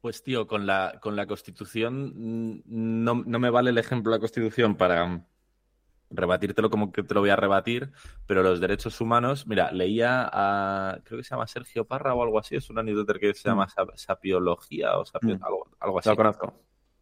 [0.00, 4.18] Pues tío, con la, con la Constitución mm, no, no me vale el ejemplo de
[4.18, 5.26] la Constitución para,
[6.16, 7.90] rebatírtelo como que te lo voy a rebatir,
[8.26, 12.38] pero los derechos humanos, mira, leía a, creo que se llama Sergio Parra o algo
[12.38, 13.96] así, es un newsletter que se llama mm.
[13.96, 15.42] Sapiología o mm.
[15.42, 16.08] algo, algo, así.
[16.08, 16.54] Lo conozco.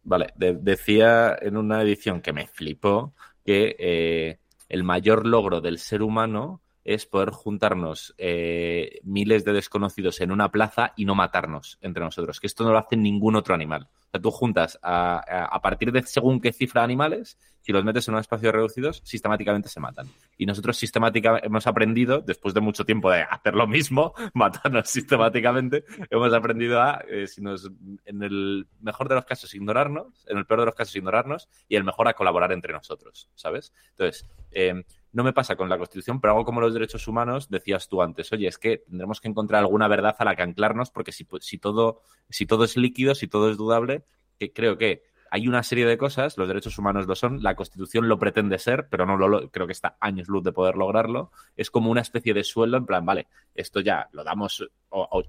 [0.03, 3.13] Vale, decía en una edición que me flipó
[3.43, 4.39] que eh,
[4.69, 10.51] el mayor logro del ser humano es poder juntarnos eh, miles de desconocidos en una
[10.51, 13.89] plaza y no matarnos entre nosotros, que esto no lo hace ningún otro animal.
[14.07, 17.83] O sea, tú juntas a, a, partir de según qué cifra de animales, si los
[17.83, 20.07] metes en un espacio reducidos, sistemáticamente se matan.
[20.37, 25.83] Y nosotros sistemáticamente hemos aprendido, después de mucho tiempo de hacer lo mismo, matarnos sistemáticamente,
[26.11, 27.71] hemos aprendido a, eh, si nos,
[28.05, 31.75] en el mejor de los casos, ignorarnos, en el peor de los casos, ignorarnos, y
[31.75, 33.73] el mejor a colaborar entre nosotros, ¿sabes?
[33.89, 34.83] Entonces, eh,
[35.15, 38.33] no me pasa con la Constitución, pero algo como los derechos humanos, decías tú antes,
[38.33, 41.57] oye, es que tendremos que encontrar alguna verdad a la que anclarnos, porque si, si,
[41.57, 44.03] todo, si todo es líquido, si todo es dudable,
[44.37, 48.09] que creo que hay una serie de cosas, los derechos humanos lo son, la Constitución
[48.09, 51.31] lo pretende ser, pero no lo, creo que está años luz de poder lograrlo.
[51.55, 54.67] Es como una especie de suelo en plan, vale, esto ya lo damos,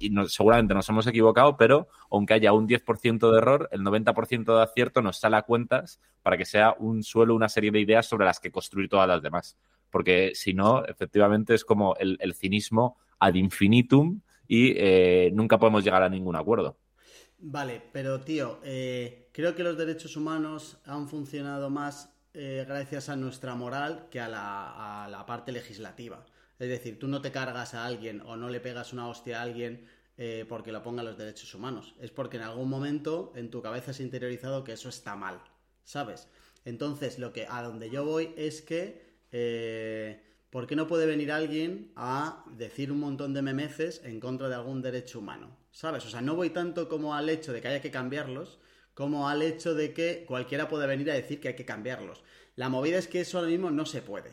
[0.01, 4.63] y seguramente nos hemos equivocado, pero aunque haya un 10% de error, el 90% de
[4.63, 8.27] acierto nos sale a cuentas para que sea un suelo, una serie de ideas sobre
[8.27, 9.57] las que construir todas las demás
[9.91, 16.03] porque si no, efectivamente es como el, cinismo ad infinitum y eh, nunca podemos llegar
[16.03, 16.77] a ningún acuerdo.
[17.39, 23.17] Vale, pero tío, eh, creo que los derechos humanos han funcionado más eh, gracias a
[23.17, 26.25] nuestra moral que a la, a la, parte legislativa.
[26.59, 29.43] Es decir, tú no te cargas a alguien o no le pegas una hostia a
[29.43, 29.87] alguien
[30.49, 31.95] porque lo ponga los derechos humanos.
[32.01, 35.43] Es porque en algún momento en tu cabeza has interiorizado que eso está mal,
[35.85, 36.31] ¿sabes?
[36.67, 41.31] Entonces, lo que a donde yo voy es que eh, ¿por qué no puede venir
[41.31, 45.55] alguien a decir un montón de memeces en contra de algún derecho humano?
[45.73, 46.07] ¿Sabes?
[46.07, 48.59] O sea, no voy tanto como al hecho de que haya que cambiarlos,
[48.95, 52.25] como al hecho de que cualquiera puede venir a decir que hay que cambiarlos.
[52.55, 54.33] La movida es que eso ahora mismo no se puede.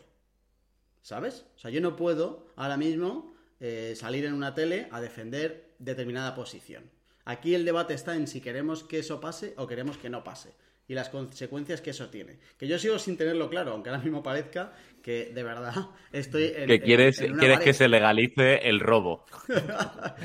[1.01, 1.47] ¿Sabes?
[1.57, 6.33] O sea, yo no puedo ahora mismo eh, salir en una tele a defender determinada
[6.33, 6.89] posición.
[7.25, 10.55] Aquí el debate está en si queremos que eso pase o queremos que no pase
[10.87, 12.39] y las consecuencias que eso tiene.
[12.57, 15.73] Que yo sigo sin tenerlo claro, aunque ahora mismo parezca que de verdad
[16.11, 16.67] estoy en.
[16.67, 19.25] Que quieres, quieres que se legalice el robo.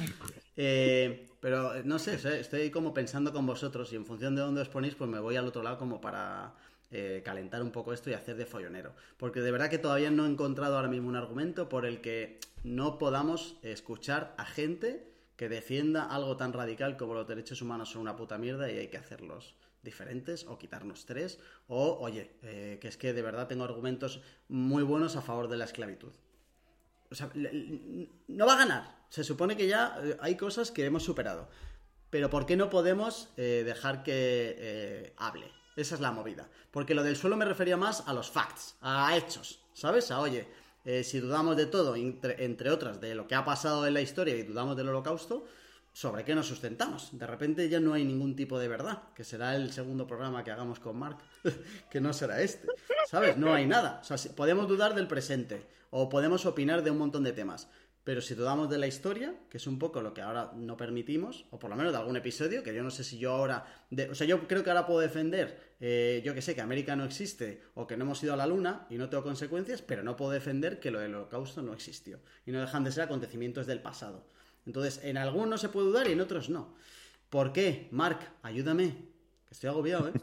[0.60, 4.68] Eh, pero no sé, estoy como pensando con vosotros y en función de dónde os
[4.68, 6.52] ponéis, pues me voy al otro lado como para
[6.90, 8.92] eh, calentar un poco esto y hacer de follonero.
[9.18, 12.40] Porque de verdad que todavía no he encontrado ahora mismo un argumento por el que
[12.64, 15.06] no podamos escuchar a gente
[15.36, 18.88] que defienda algo tan radical como los derechos humanos son una puta mierda y hay
[18.88, 19.54] que hacerlos
[19.88, 24.82] diferentes o quitarnos tres o oye, eh, que es que de verdad tengo argumentos muy
[24.82, 26.12] buenos a favor de la esclavitud.
[27.10, 28.82] O sea, no va a ganar.
[29.08, 31.48] Se supone que ya eh, hay cosas que hemos superado.
[32.10, 35.50] Pero ¿por qué no podemos eh, dejar que hable?
[35.76, 36.48] Esa es la movida.
[36.70, 40.10] Porque lo del suelo me refería más a los facts, a hechos, ¿sabes?
[40.10, 40.46] A oye,
[41.02, 44.36] si dudamos de todo, entre, entre otras, de lo que ha pasado en la historia
[44.36, 45.46] y dudamos del holocausto,
[45.98, 47.08] ¿sobre qué nos sustentamos?
[47.10, 50.52] De repente ya no hay ningún tipo de verdad, que será el segundo programa que
[50.52, 51.18] hagamos con Mark,
[51.90, 52.68] que no será este,
[53.08, 53.36] ¿sabes?
[53.36, 54.00] No hay nada.
[54.00, 57.68] O sea, podemos dudar del presente o podemos opinar de un montón de temas,
[58.04, 61.46] pero si dudamos de la historia, que es un poco lo que ahora no permitimos,
[61.50, 63.66] o por lo menos de algún episodio, que yo no sé si yo ahora,
[64.08, 67.06] o sea, yo creo que ahora puedo defender, eh, yo que sé, que América no
[67.06, 70.14] existe o que no hemos ido a la Luna y no tengo consecuencias, pero no
[70.14, 73.82] puedo defender que lo del holocausto no existió y no dejan de ser acontecimientos del
[73.82, 74.37] pasado.
[74.68, 76.74] Entonces, en algunos se puede dudar y en otros no.
[77.30, 77.88] ¿Por qué?
[77.90, 78.96] Mark, ayúdame,
[79.50, 80.12] estoy agobiado, ¿eh?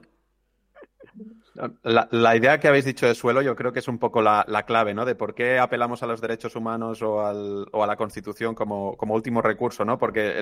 [1.84, 4.94] La, idea que habéis dicho de suelo yo creo que es un poco la, clave,
[4.94, 5.06] ¿no?
[5.06, 9.86] De por qué apelamos a los derechos humanos o, a la Constitución como, último recurso,
[9.86, 9.98] ¿no?
[9.98, 10.38] Porque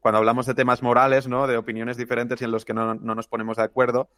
[0.00, 1.46] cuando hablamos de temas morales, ¿no?
[1.46, 4.08] De opiniones diferentes y en los que no nos ponemos de acuerdo,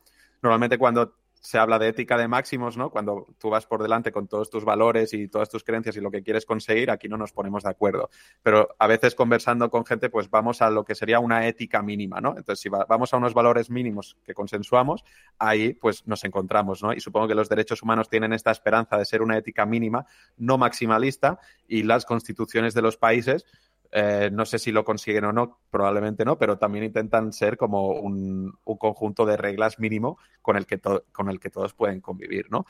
[0.41, 2.91] normalmente cuando se habla de ética de máximos, ¿no?
[2.91, 6.11] Cuando tú vas por delante con todos tus valores y todas tus creencias y lo
[6.11, 8.11] que quieres conseguir, aquí no nos ponemos de acuerdo.
[8.43, 12.21] Pero a veces conversando con gente, pues vamos a lo que sería una ética mínima,
[12.21, 12.31] ¿no?
[12.31, 15.05] Entonces, si vamos a unos valores mínimos que consensuamos,
[15.39, 16.93] ahí pues nos encontramos, ¿no?
[16.93, 20.59] Y supongo que los derechos humanos tienen esta esperanza de ser una ética mínima, no
[20.59, 23.47] maximalista, y las constituciones de los países
[23.91, 27.93] eh, no sé si lo consiguen o no, probablemente no, pero también intentan ser como
[27.93, 32.67] un, conjunto de reglas mínimo con el que, con el que todos pueden convivir, ¿no?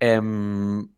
[0.00, 0.88] Em,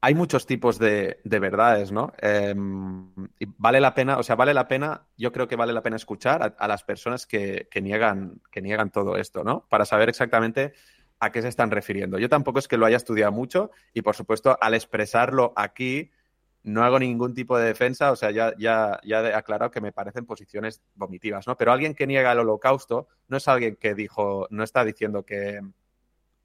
[0.00, 2.12] hay muchos tipos de, verdades, ¿no?
[2.18, 3.12] Em,
[3.56, 6.54] vale la pena, o sea, vale la pena, yo creo que vale la pena escuchar
[6.58, 9.66] a, las personas que, niegan, que niegan todo esto, ¿no?
[9.68, 10.74] Para saber exactamente
[11.18, 12.18] a qué se están refiriendo.
[12.18, 16.10] Yo tampoco es que lo haya estudiado mucho y, por supuesto, al expresarlo aquí,
[16.66, 19.92] no hago ningún tipo de defensa, o sea, ya, ya, ya he aclarado que me
[19.92, 21.56] parecen posiciones vomitivas, ¿no?
[21.56, 25.60] Pero alguien que niega el holocausto no es alguien que dijo, no está diciendo que,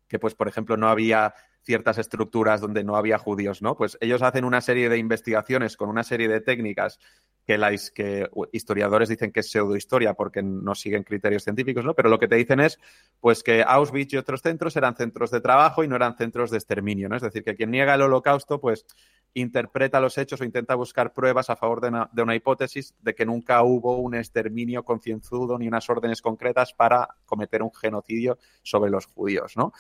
[0.08, 3.76] que pues, por ejemplo, no había ciertas estructuras donde no había judíos, ¿no?
[3.76, 7.00] Pues ellos hacen una serie de investigaciones con una serie de técnicas
[7.46, 11.94] que, la, que historiadores dicen que es pseudohistoria porque no siguen criterios científicos, ¿no?
[11.94, 12.80] Pero lo que te dicen es,
[13.20, 16.58] pues que Auschwitz y otros centros eran centros de trabajo y no eran centros de
[16.58, 17.16] exterminio, ¿no?
[17.16, 18.86] Es decir, que quien niega el holocausto, pues
[19.34, 23.64] interpreta los hechos o intenta buscar pruebas a favor de una, hipótesis de que nunca
[23.64, 29.56] hubo un exterminio concienzudo ni unas órdenes concretas para cometer un genocidio sobre los judíos,
[29.56, 29.74] ¿no?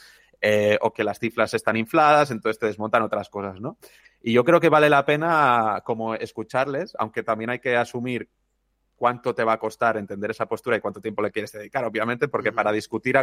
[0.43, 3.77] Eh, o que las cifras están infladas, entonces te desmontan otras cosas, ¿no?
[4.23, 8.29] Y yo creo que vale la pena como escucharles, aunque también hay que asumir
[9.01, 12.27] cuánto te va a costar entender esa postura y cuánto tiempo le quieres dedicar, obviamente,
[12.27, 13.17] porque para discutir,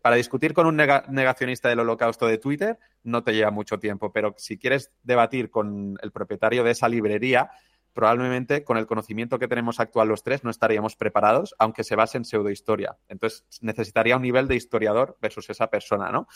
[0.00, 4.34] para discutir con un negacionista del holocausto de Twitter no te lleva mucho tiempo, pero
[4.36, 7.52] si quieres debatir con el propietario de esa librería,
[7.92, 12.18] probablemente con el conocimiento que tenemos actual los tres no estaríamos preparados, aunque se base
[12.18, 12.98] en pseudohistoria.
[13.08, 16.26] Entonces necesitaría un nivel de historiador versus esa persona, ¿no?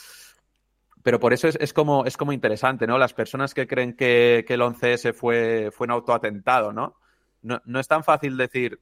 [1.03, 2.99] Pero por eso es, como, es como interesante, ¿no?
[2.99, 7.01] Las personas que creen que, que el 11S fue, fue un autoatentado, ¿no?
[7.47, 8.81] No, es tan fácil decir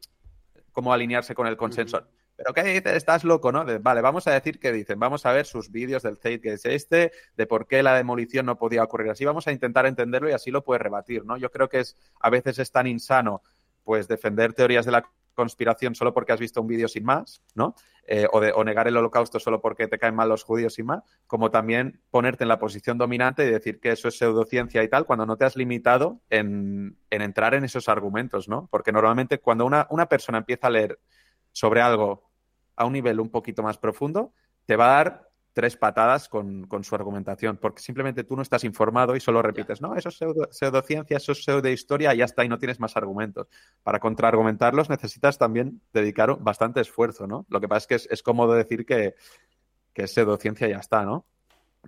[0.72, 2.06] cómo alinearse con el consenso.
[2.36, 2.94] ¿Pero qué dices?
[2.94, 3.64] Estás loco, ¿no?
[3.80, 4.98] vale, vamos a decir qué dicen.
[4.98, 8.46] Vamos a ver sus vídeos del Zeit que es este, de por qué la demolición
[8.46, 9.24] no podía ocurrir así.
[9.24, 11.36] Vamos a intentar entenderlo y así lo puedes rebatir, ¿no?
[11.36, 13.42] Yo creo que es a veces es tan insano
[13.84, 17.74] pues defender teorías de la conspiración solo porque has visto un vídeo sin más, ¿no?
[18.06, 20.84] Eh, o, de, o, negar el holocausto solo porque te caen mal los judíos sin
[20.84, 24.88] más, como también ponerte en la posición dominante y decir que eso es pseudociencia y
[24.88, 28.68] tal, cuando no te has limitado en, entrar en esos argumentos, ¿no?
[28.70, 30.98] Porque normalmente cuando una, una persona empieza a leer
[31.52, 32.30] sobre algo
[32.76, 34.34] a un nivel un poquito más profundo,
[34.66, 39.14] te va a dar tres patadas con, su argumentación, porque simplemente tú no estás informado
[39.14, 40.18] y solo repites, no, eso es
[40.50, 43.46] pseudociencia, eso es pseudohistoria y ya está, y no tienes más argumentos.
[43.84, 47.46] Para contraargumentarlos necesitas también dedicar bastante esfuerzo, ¿no?
[47.48, 49.14] Lo que pasa es que es, cómodo decir que,
[49.92, 51.24] que, es pseudociencia y ya está, ¿no?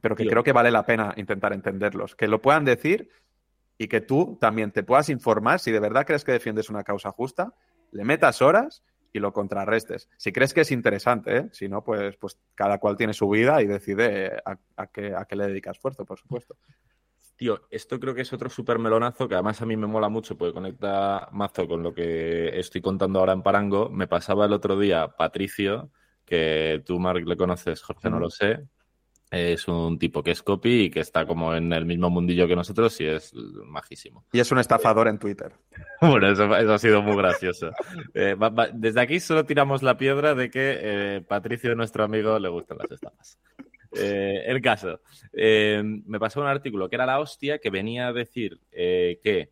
[0.00, 3.10] Pero que creo que vale la pena intentar entenderlos, que lo puedan decir
[3.78, 7.10] y que tú también te puedas informar si de verdad crees que defiendes una causa
[7.10, 7.52] justa,
[7.90, 8.84] le metas horas
[9.16, 10.08] y lo contrarrestes.
[10.16, 11.48] Si crees que es interesante, ¿eh?
[11.52, 15.36] si no, pues, pues cada cual tiene su vida y decide a, qué, a qué
[15.36, 16.56] le dedica esfuerzo, por supuesto.
[17.36, 20.38] Tío, esto creo que es otro súper melonazo que además a mí me mola mucho
[20.38, 23.90] porque conecta mazo con lo que estoy contando ahora en Parango.
[23.90, 25.90] Me pasaba el otro día Patricio,
[26.24, 28.64] que tú, Mark, le conoces, Jorge, no lo sé,
[29.30, 32.54] es un tipo que es copy y que está como en el mismo mundillo que
[32.54, 34.24] nosotros y es majísimo.
[34.32, 35.52] Y es un estafador en Twitter.
[36.00, 37.70] bueno, eso, ha sido muy gracioso.
[38.14, 38.34] Eh,
[38.72, 42.90] desde aquí solo tiramos la piedra de que eh, Patricio, nuestro amigo, le gustan las
[42.90, 43.38] estafas.
[43.92, 45.00] Eh, el caso.
[45.32, 49.50] me pasó un artículo que era la hostia que venía a decir que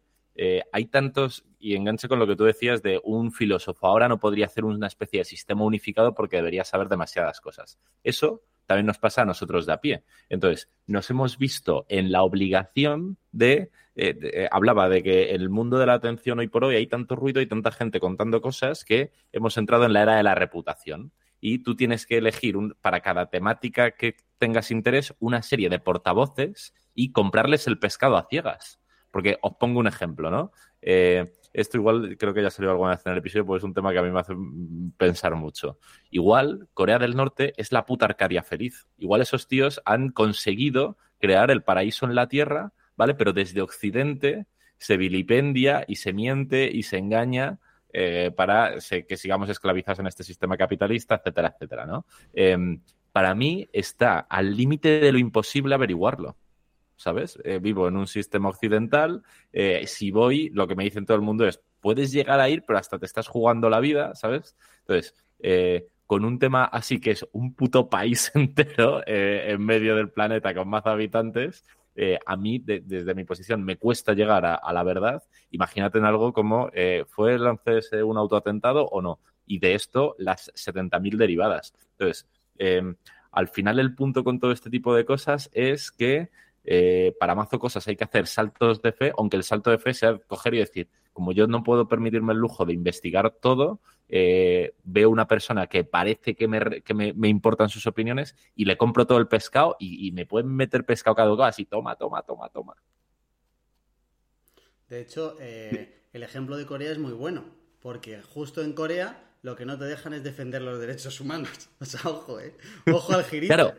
[0.73, 4.47] hay tantos, y enganche con lo que tú decías de un filósofo, ahora no podría
[4.47, 7.79] hacer una especie de sistema unificado porque debería saber demasiadas cosas.
[8.03, 10.05] Eso también nos pasa a nosotros de a pie.
[10.29, 15.79] Entonces, nos hemos visto en la obligación de, eh, eh, hablaba de que el mundo
[15.79, 19.13] de la atención hoy por hoy hay tanto ruido y tanta gente contando cosas que
[19.33, 21.13] hemos entrado en la era de la reputación.
[21.41, 26.75] Y tú tienes que elegir para cada temática que tengas interés una serie de portavoces
[26.95, 28.81] y comprarles el pescado a ciegas
[29.15, 30.51] porque os pongo un ejemplo, ¿no?
[30.83, 33.73] Eh, esto igual creo que ya salió alguna vez en el episodio, pues es un
[33.73, 34.35] tema que a mí me hace
[34.97, 35.79] pensar mucho.
[36.11, 38.89] Igual Corea del Norte es la puta Arcadia feliz.
[38.99, 43.15] Igual esos tíos han conseguido crear el paraíso en la Tierra, ¿vale?
[43.15, 44.47] Pero desde Occidente
[44.79, 47.61] se vilipendia y se miente y se engaña
[47.93, 52.05] eh, para que sigamos esclavizados en este sistema capitalista, etcétera, etcétera, ¿no?
[52.33, 52.81] Em,
[53.13, 56.37] para mí está al límite de lo imposible averiguarlo.
[56.97, 57.39] ¿Sabes?
[57.45, 59.23] Eh, vivo en un sistema occidental.
[59.53, 62.65] Eh, si voy, lo que me dicen todo el mundo es, puedes llegar a ir,
[62.67, 64.57] pero hasta te estás jugando la vida, ¿sabes?
[64.81, 65.15] Entonces,
[66.07, 70.69] con un tema así que es un puto país entero en medio del planeta con
[70.69, 71.65] más habitantes,
[71.97, 75.23] eh, a mí, desde mi posición, me cuesta llegar a, la verdad.
[75.51, 79.21] Imagínate en algo como, eh, ¿fue el ese un autoatentado o no?
[79.47, 81.73] Y de esto, las 70.000 derivadas.
[81.99, 82.27] Entonces,
[83.31, 86.31] al final el punto con todo este tipo de cosas es que
[86.65, 89.93] eh, para mazo cosas hay que hacer saltos de fe, aunque el salto de fe
[89.93, 94.75] sea coger y decir, como yo no puedo permitirme el lujo de investigar todo, eh,
[94.83, 99.29] veo una persona que parece que, me, importan sus opiniones y le compro todo el
[99.29, 102.75] pescado y, me pueden meter pescado caducado así, toma, toma, toma, toma.
[104.89, 107.45] De hecho, eh, el ejemplo de Corea es muy bueno,
[107.81, 111.51] porque justo en Corea lo que no te dejan es defender los derechos humanos.
[111.79, 112.57] O sea, ojo, ¿eh?
[112.91, 113.55] Ojo al girito.
[113.55, 113.75] Claro.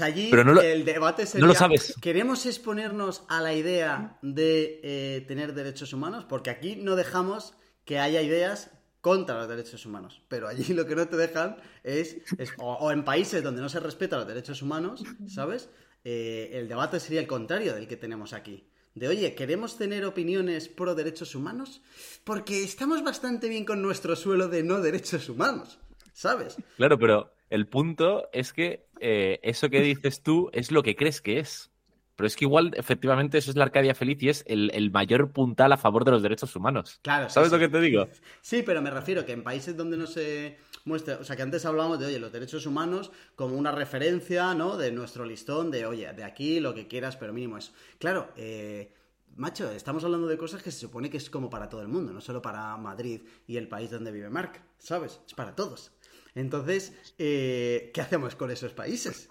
[0.00, 1.96] allí el debate sería, no lo sabes.
[2.00, 6.24] ¿queremos exponernos a la idea de eh, tener derechos humanos?
[6.24, 7.54] Porque aquí no dejamos
[7.84, 10.22] que haya ideas contra los derechos humanos.
[10.28, 12.18] Pero allí lo que no te dejan es,
[12.58, 15.68] o, en países donde no se respetan los derechos humanos, ¿sabes?
[16.04, 18.68] Eh, el debate sería el contrario del que tenemos aquí.
[18.98, 21.82] De, oye, ¿queremos tener opiniones pro derechos humanos?
[22.24, 25.78] Porque estamos bastante bien con nuestro suelo de no derechos humanos,
[26.12, 26.56] ¿sabes?
[26.76, 31.20] Claro, pero el punto es que eh, eso que dices tú es lo que crees
[31.20, 31.70] que es.
[32.16, 35.70] Pero es que igual, efectivamente, eso es la Arcadia feliz y es el, mayor puntal
[35.70, 36.98] a favor de los derechos humanos.
[37.02, 38.08] Claro, ¿Sabes lo que te digo?
[38.40, 40.58] Sí, pero me refiero que en países donde no se
[40.88, 44.76] muestra, o sea, que antes hablábamos de, oye, los derechos humanos como una referencia, ¿no?
[44.76, 47.72] De nuestro listón, de, oye, de aquí lo que quieras, pero mínimo eso.
[47.98, 48.92] Claro, eh,
[49.36, 52.12] macho, estamos hablando de cosas que se supone que es como para todo el mundo,
[52.12, 55.20] no solo para Madrid y el país donde vive Mark, ¿sabes?
[55.26, 55.92] Es para todos.
[56.34, 59.28] Entonces, eh, ¿qué hacemos con esos países?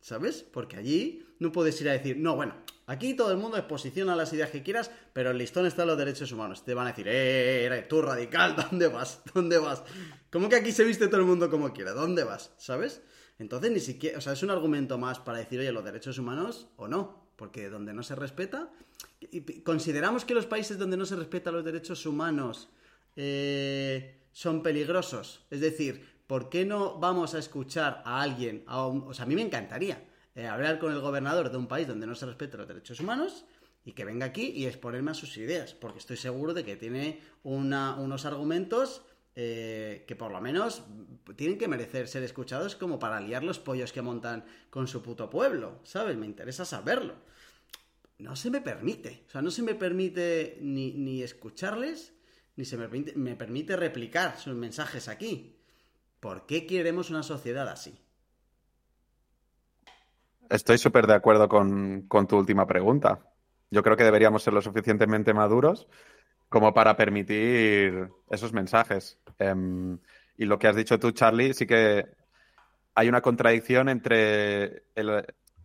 [0.00, 0.42] ¿Sabes?
[0.42, 2.54] Porque allí no puedes ir a decir, no, bueno,
[2.86, 5.98] aquí todo el mundo exposiciona las ideas que quieras, pero el listón está en los
[5.98, 6.64] derechos humanos.
[6.64, 9.22] Te van a decir, eh, eh tú radical, ¿dónde vas?
[9.34, 9.82] ¿Dónde vas?
[10.30, 11.92] ¿Cómo que aquí se viste todo el mundo como quiera?
[11.92, 12.52] ¿Dónde vas?
[12.56, 13.02] ¿Sabes?
[13.38, 16.68] Entonces ni siquiera, o sea, es un argumento más para decir, oye, los derechos humanos
[16.76, 18.70] o no, porque donde no se respeta,
[19.64, 22.68] consideramos que los países donde no se respetan los derechos humanos
[23.14, 25.46] eh, son peligrosos.
[25.50, 29.42] Es decir, ¿por qué no vamos a escuchar a alguien, o sea, a mí me
[29.42, 30.07] encantaría
[30.38, 33.44] eh, hablar con el gobernador de un país donde no se respetan los derechos humanos
[33.84, 37.20] y que venga aquí y exponerme a sus ideas, porque estoy seguro de que tiene
[37.42, 39.02] unos argumentos
[39.34, 40.84] eh, que por lo menos
[41.34, 45.28] tienen que merecer ser escuchados como para liar los pollos que montan con su puto
[45.28, 46.16] pueblo, ¿sabes?
[46.16, 47.16] Me interesa saberlo.
[48.18, 52.12] No se me permite, o sea, no se me permite ni, escucharles,
[52.54, 55.56] ni se me me permite replicar sus mensajes aquí.
[56.20, 57.98] ¿Por qué queremos una sociedad así?
[60.50, 63.20] Estoy súper de acuerdo con, tu última pregunta.
[63.70, 65.88] Yo creo que deberíamos ser lo suficientemente maduros
[66.48, 69.18] como para permitir esos mensajes.
[69.38, 69.98] Em,
[70.38, 72.06] y lo que has dicho tú, Charlie, sí que
[72.94, 74.84] hay una contradicción entre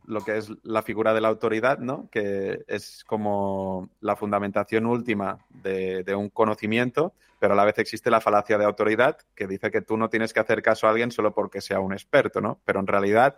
[0.05, 2.09] lo que es la figura de la autoridad, ¿no?
[2.11, 8.11] que es como la fundamentación última de, de, un conocimiento, pero a la vez existe
[8.11, 11.11] la falacia de autoridad, que dice que tú no tienes que hacer caso a alguien
[11.11, 12.59] solo porque sea un experto, ¿no?
[12.65, 13.37] Pero en realidad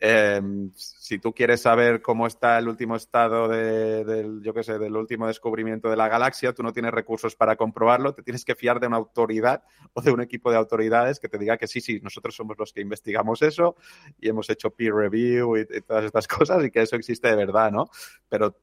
[0.00, 4.96] Em, si tú quieres saber cómo está el último estado del, yo qué sé, del
[4.96, 8.78] último descubrimiento de la galaxia, tú no tienes recursos para comprobarlo, te tienes que fiar
[8.78, 11.98] de una autoridad o de un equipo de autoridades que te diga que sí, sí,
[12.00, 13.74] nosotros somos los que investigamos eso
[14.20, 17.72] y hemos hecho peer review y, todas estas cosas y que eso existe de verdad,
[17.72, 17.90] ¿no?
[18.28, 18.56] Pero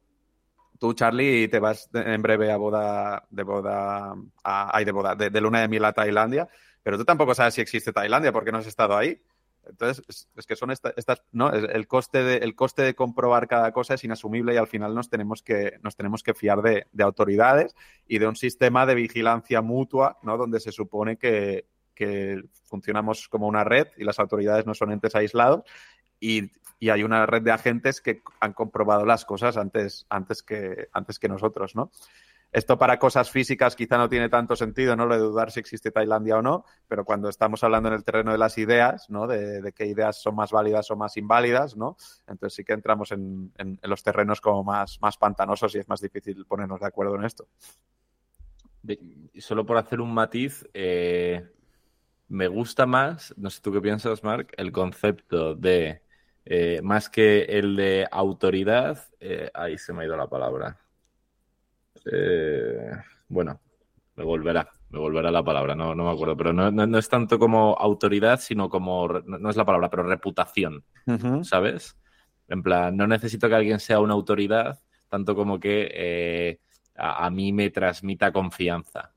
[0.78, 5.40] tú, Charlie, te vas en breve a boda, de boda, a, de boda, de, de
[5.42, 6.48] luna de miel a Tailandia,
[6.82, 9.20] pero tú tampoco sabes si existe Tailandia porque no has estado ahí.
[9.68, 11.52] Entonces, es, que son estas, ¿no?
[11.52, 15.08] El coste, de, el coste de comprobar cada cosa es inasumible y al final nos
[15.08, 17.74] tenemos que, nos tenemos que fiar de, autoridades
[18.06, 20.36] y de un sistema de vigilancia mutua, ¿no?
[20.36, 21.66] Donde se supone que,
[22.64, 25.62] funcionamos como una red y las autoridades no son entes aislados
[26.20, 26.50] y,
[26.90, 31.26] hay una red de agentes que han comprobado las cosas antes, antes, que, antes que
[31.26, 31.90] nosotros, ¿no?
[32.56, 35.04] Esto para cosas físicas quizá no tiene tanto sentido, ¿no?
[35.04, 38.32] Lo de dudar si existe Tailandia o no, pero cuando estamos hablando en el terreno
[38.32, 39.26] de las ideas, ¿no?
[39.26, 41.98] De, qué ideas son más válidas o más inválidas, ¿no?
[42.26, 43.52] Entonces sí que entramos en,
[43.82, 47.46] los terrenos como más, más pantanosos y es más difícil ponernos de acuerdo en esto.
[49.38, 51.46] Solo por hacer un matiz, eh,
[52.28, 56.00] me gusta más, no sé tú qué piensas, Mark, el concepto de,
[56.46, 60.78] eh, más que el de autoridad, eh, ahí se me ha ido la palabra
[62.12, 62.90] eh,
[63.28, 63.60] bueno,
[64.16, 67.76] me volverá, me volverá la palabra, no, no me acuerdo, pero no, es tanto como
[67.78, 70.84] autoridad, sino como, no, es la palabra, pero reputación,
[71.42, 71.96] ¿sabes?
[72.48, 74.78] En plan, no necesito que alguien sea una autoridad,
[75.08, 76.60] tanto como que eh,
[76.96, 79.12] a, mí me transmita confianza.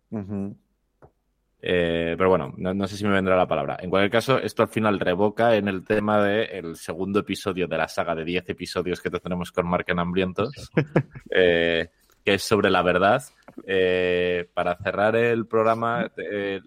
[1.62, 3.78] Eh, pero bueno, no, sé si me vendrá la palabra.
[3.82, 7.88] En cualquier caso, esto al final revoca en el tema del segundo episodio de la
[7.88, 10.72] saga de 10 episodios que tenemos con Mark en Hambrientos.
[11.30, 11.90] eh,
[12.24, 13.24] que es sobre la verdad.
[13.66, 16.62] Eh, para cerrar el programa, eh,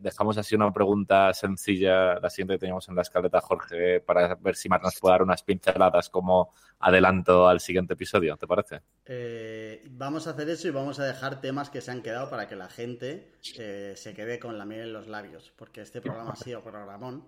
[0.00, 4.56] dejamos así una pregunta sencilla, la siguiente que teníamos en la escaleta, Jorge, para ver
[4.56, 8.80] si Mar nos puede dar unas pinceladas como adelanto al siguiente episodio, ¿te parece?
[9.04, 12.48] Eh, vamos a hacer eso y vamos a dejar temas que se han quedado para
[12.48, 16.36] que la gente se quede con la miel en los labios, porque este programa ha
[16.36, 17.24] sido programón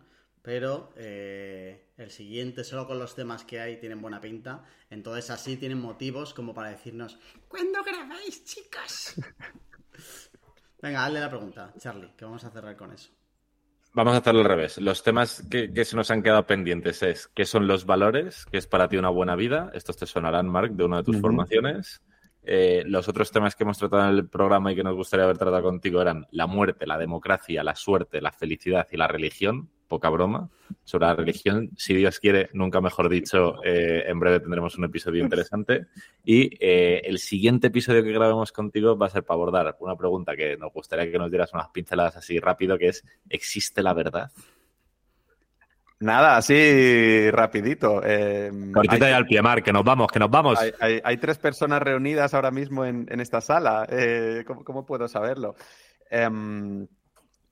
[0.46, 4.62] pero eh, el siguiente, solo con los temas que hay, tienen buena pinta.
[4.88, 7.18] Entonces así tienen motivos como para decirnos,
[7.48, 9.20] ¿cuándo grabáis, chicas?
[10.80, 13.10] Venga, hazle la pregunta, Charlie, que vamos a cerrar con eso.
[13.92, 14.78] Vamos a hacerlo al revés.
[14.78, 18.68] Los temas que, se nos han quedado pendientes es qué son los valores, qué es
[18.68, 19.72] para ti una buena vida.
[19.74, 22.02] Estos te sonarán, Mark, de una de tus formaciones.
[22.44, 25.38] Eh, los otros temas que hemos tratado en el programa y que nos gustaría haber
[25.38, 30.08] tratado contigo eran la muerte, la democracia, la suerte, la felicidad y la religión poca
[30.10, 30.50] broma,
[30.84, 31.70] sobre la religión.
[31.76, 35.86] Si Dios quiere, nunca mejor dicho, eh, en breve tendremos un episodio interesante.
[36.24, 40.36] Y eh, el siguiente episodio que grabemos contigo va a ser para abordar una pregunta
[40.36, 44.30] que nos gustaría que nos dieras unas pinceladas así rápido, que es, ¿existe la verdad?
[45.98, 48.02] Nada, así rapidito.
[48.04, 50.58] Eh, Cortita y al pie, Mar, que nos vamos, que nos vamos.
[50.80, 53.86] Hay, tres personas reunidas ahora mismo en, esta sala.
[53.88, 55.56] Eh, ¿cómo, puedo saberlo?
[56.10, 56.86] Em,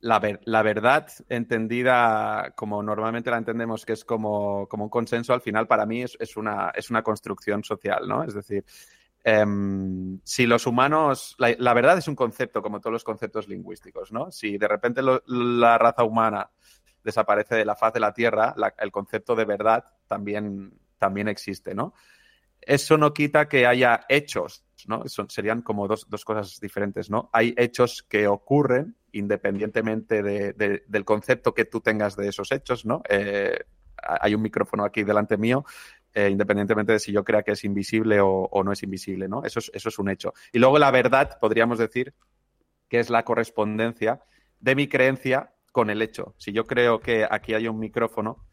[0.05, 5.87] la, verdad entendida como normalmente la entendemos, que es como, un consenso, al final para
[5.87, 8.23] mí es, una, es una construcción social, ¿no?
[8.23, 8.65] Es decir,
[9.23, 14.31] em, si los humanos, la, verdad es un concepto, como todos los conceptos lingüísticos, ¿no?
[14.31, 16.51] Si de repente la raza humana
[17.03, 21.95] desaparece de la faz de la Tierra, el concepto de verdad también, también existe, ¿no?
[22.67, 25.05] Eso no quita que haya hechos, ¿no?
[25.29, 27.31] serían como dos, dos cosas diferentes, ¿no?
[27.33, 33.03] Hay hechos que ocurren independientemente del concepto que tú tengas de esos hechos, ¿no?
[33.09, 33.59] Eh,
[33.97, 35.65] hay un micrófono aquí delante mío,
[36.13, 39.45] eh, independientemente de si yo crea que es invisible o, no es invisible, ¿no?
[39.45, 40.35] Eso es, eso es un hecho.
[40.53, 42.13] Y luego la verdad, podríamos decir,
[42.89, 44.21] que es la correspondencia
[44.61, 46.35] de mi creencia con el hecho.
[46.39, 48.47] Si yo creo que aquí hay un micrófono,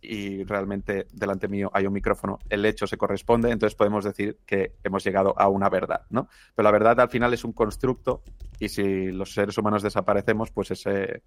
[0.00, 4.76] y realmente delante mío hay un micrófono, el hecho se corresponde, entonces podemos decir que
[4.82, 6.28] hemos llegado a una verdad, ¿no?
[6.54, 8.22] Pero la verdad al final es un constructo
[8.58, 11.22] y si los seres humanos desaparecemos, pues ese,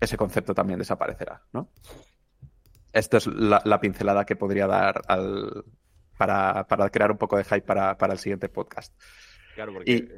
[0.00, 1.70] ese concepto también desaparecerá, ¿no?
[2.92, 5.64] Esta es la, pincelada que podría dar al,
[6.18, 8.94] para, crear un poco de hype para, el siguiente podcast.
[9.54, 10.08] Claro, porque y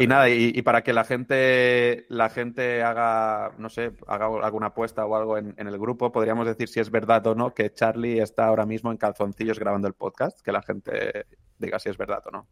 [0.00, 5.16] nada, y, para que la gente, la gente haga, no sé, haga alguna apuesta o
[5.16, 8.66] algo en, el grupo, podríamos decir si es verdad o no que Charlie está ahora
[8.66, 11.26] mismo en calzoncillos grabando el podcast, que la gente
[11.58, 12.48] diga si es verdad o no.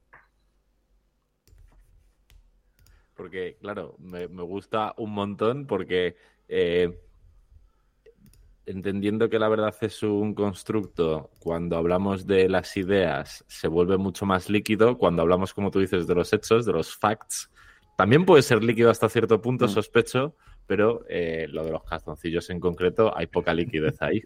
[3.14, 6.16] Porque, claro, me, gusta un montón porque
[6.48, 6.98] eh,
[8.70, 14.26] entendiendo que la verdad es un constructo, cuando hablamos de las ideas se vuelve mucho
[14.26, 17.50] más líquido, cuando hablamos, como tú dices, de los hechos, de los facts,
[17.96, 19.68] también puede ser líquido hasta cierto punto, mm.
[19.68, 24.22] sospecho, pero eh, lo de los calzoncillos en concreto, hay poca liquidez ahí.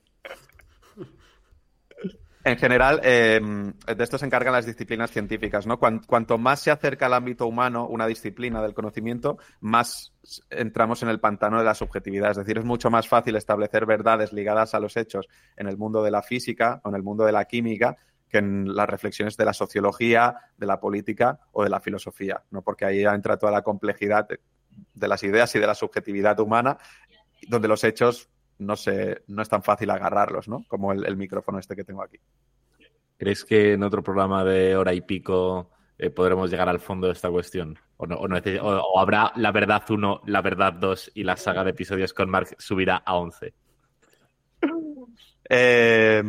[2.47, 5.79] En general, em, de esto se encargan las disciplinas científicas, ¿no?
[5.79, 10.13] Cuanto, más se acerca al ámbito humano una disciplina del conocimiento, más
[10.51, 12.33] entramos en el pantano de la subjetividad.
[12.33, 15.27] Es decir, es mucho más fácil establecer verdades ligadas a los hechos
[15.57, 17.97] en el mundo de la física o en el mundo de la química
[18.29, 22.61] que en las reflexiones de la sociología, de la política o de la filosofía, ¿no?
[22.61, 26.77] Porque ahí entra toda la complejidad de, las ideas y de la subjetividad humana,
[27.49, 28.29] donde los hechos
[28.59, 28.75] no,
[29.29, 30.65] no es tan fácil agarrarlos, ¿no?
[30.69, 32.19] Como el, micrófono este que tengo aquí.
[33.17, 37.13] ¿Crees que en otro programa de hora y pico eh, podremos llegar al fondo de
[37.13, 37.79] esta cuestión?
[37.97, 42.13] ¿O, no, o, habrá la verdad 1, la verdad 2 y la saga de episodios
[42.13, 43.55] con Mark subirá a 11?
[45.49, 46.23] Eh,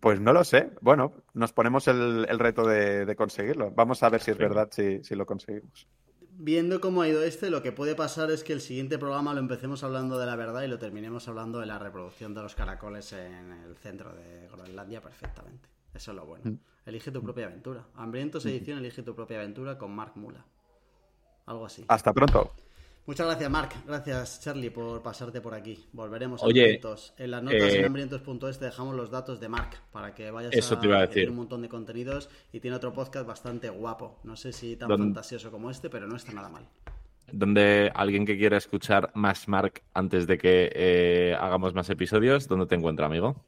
[0.00, 0.70] pues no lo sé.
[0.80, 3.70] Bueno, nos ponemos el, el reto de, de, conseguirlo.
[3.70, 5.86] Vamos a ver si es verdad, si, si, lo conseguimos.
[6.36, 9.40] Viendo cómo ha ido este, lo que puede pasar es que el siguiente programa lo
[9.40, 13.12] empecemos hablando de la verdad y lo terminemos hablando de la reproducción de los caracoles
[13.12, 15.68] en el centro de Groenlandia perfectamente.
[15.94, 16.50] Eso es lo bueno.
[16.50, 16.58] Mm.
[16.86, 17.86] Elige tu propia aventura.
[17.94, 20.44] Hambrientos edición, elige tu propia aventura con Mark Mula.
[21.46, 21.84] Algo así.
[21.88, 22.52] Hasta pronto.
[23.06, 23.70] Muchas gracias, Mark.
[23.86, 25.86] Gracias, Charlie, por pasarte por aquí.
[25.92, 26.80] Volveremos a Oye.
[27.18, 30.54] En las notas eh, en hambrientos.es te dejamos los datos de Mark para que vayas
[30.54, 31.28] eso a, te iba a decir.
[31.28, 34.20] un montón de contenidos y tiene otro podcast bastante guapo.
[34.24, 36.66] No sé si tan fantasioso como este, pero no está nada mal.
[37.30, 42.66] Donde alguien que quiera escuchar más Mark antes de que eh, hagamos más episodios, ¿dónde
[42.66, 43.44] te encuentra, amigo?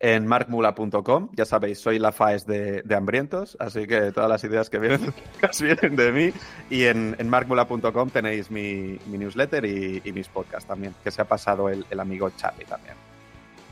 [0.00, 1.30] En markmula.com.
[1.32, 5.12] Ya sabéis, soy la FAES de, de, Hambrientos, así que todas las ideas que vienen,
[5.60, 6.32] vienen de mí.
[6.70, 11.22] Y en, en markmula.com tenéis mi, mi newsletter y, y, mis podcasts también, que se
[11.22, 12.94] ha pasado el, el amigo Charlie también.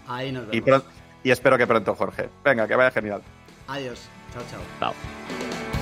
[0.08, 0.84] Ahí nos vemos.
[1.22, 2.28] Y, y espero que pronto, Jorge.
[2.44, 3.22] Venga, que vaya genial.
[3.68, 4.08] Adiós.
[4.32, 4.60] Chao, chao.
[4.78, 5.75] Chao.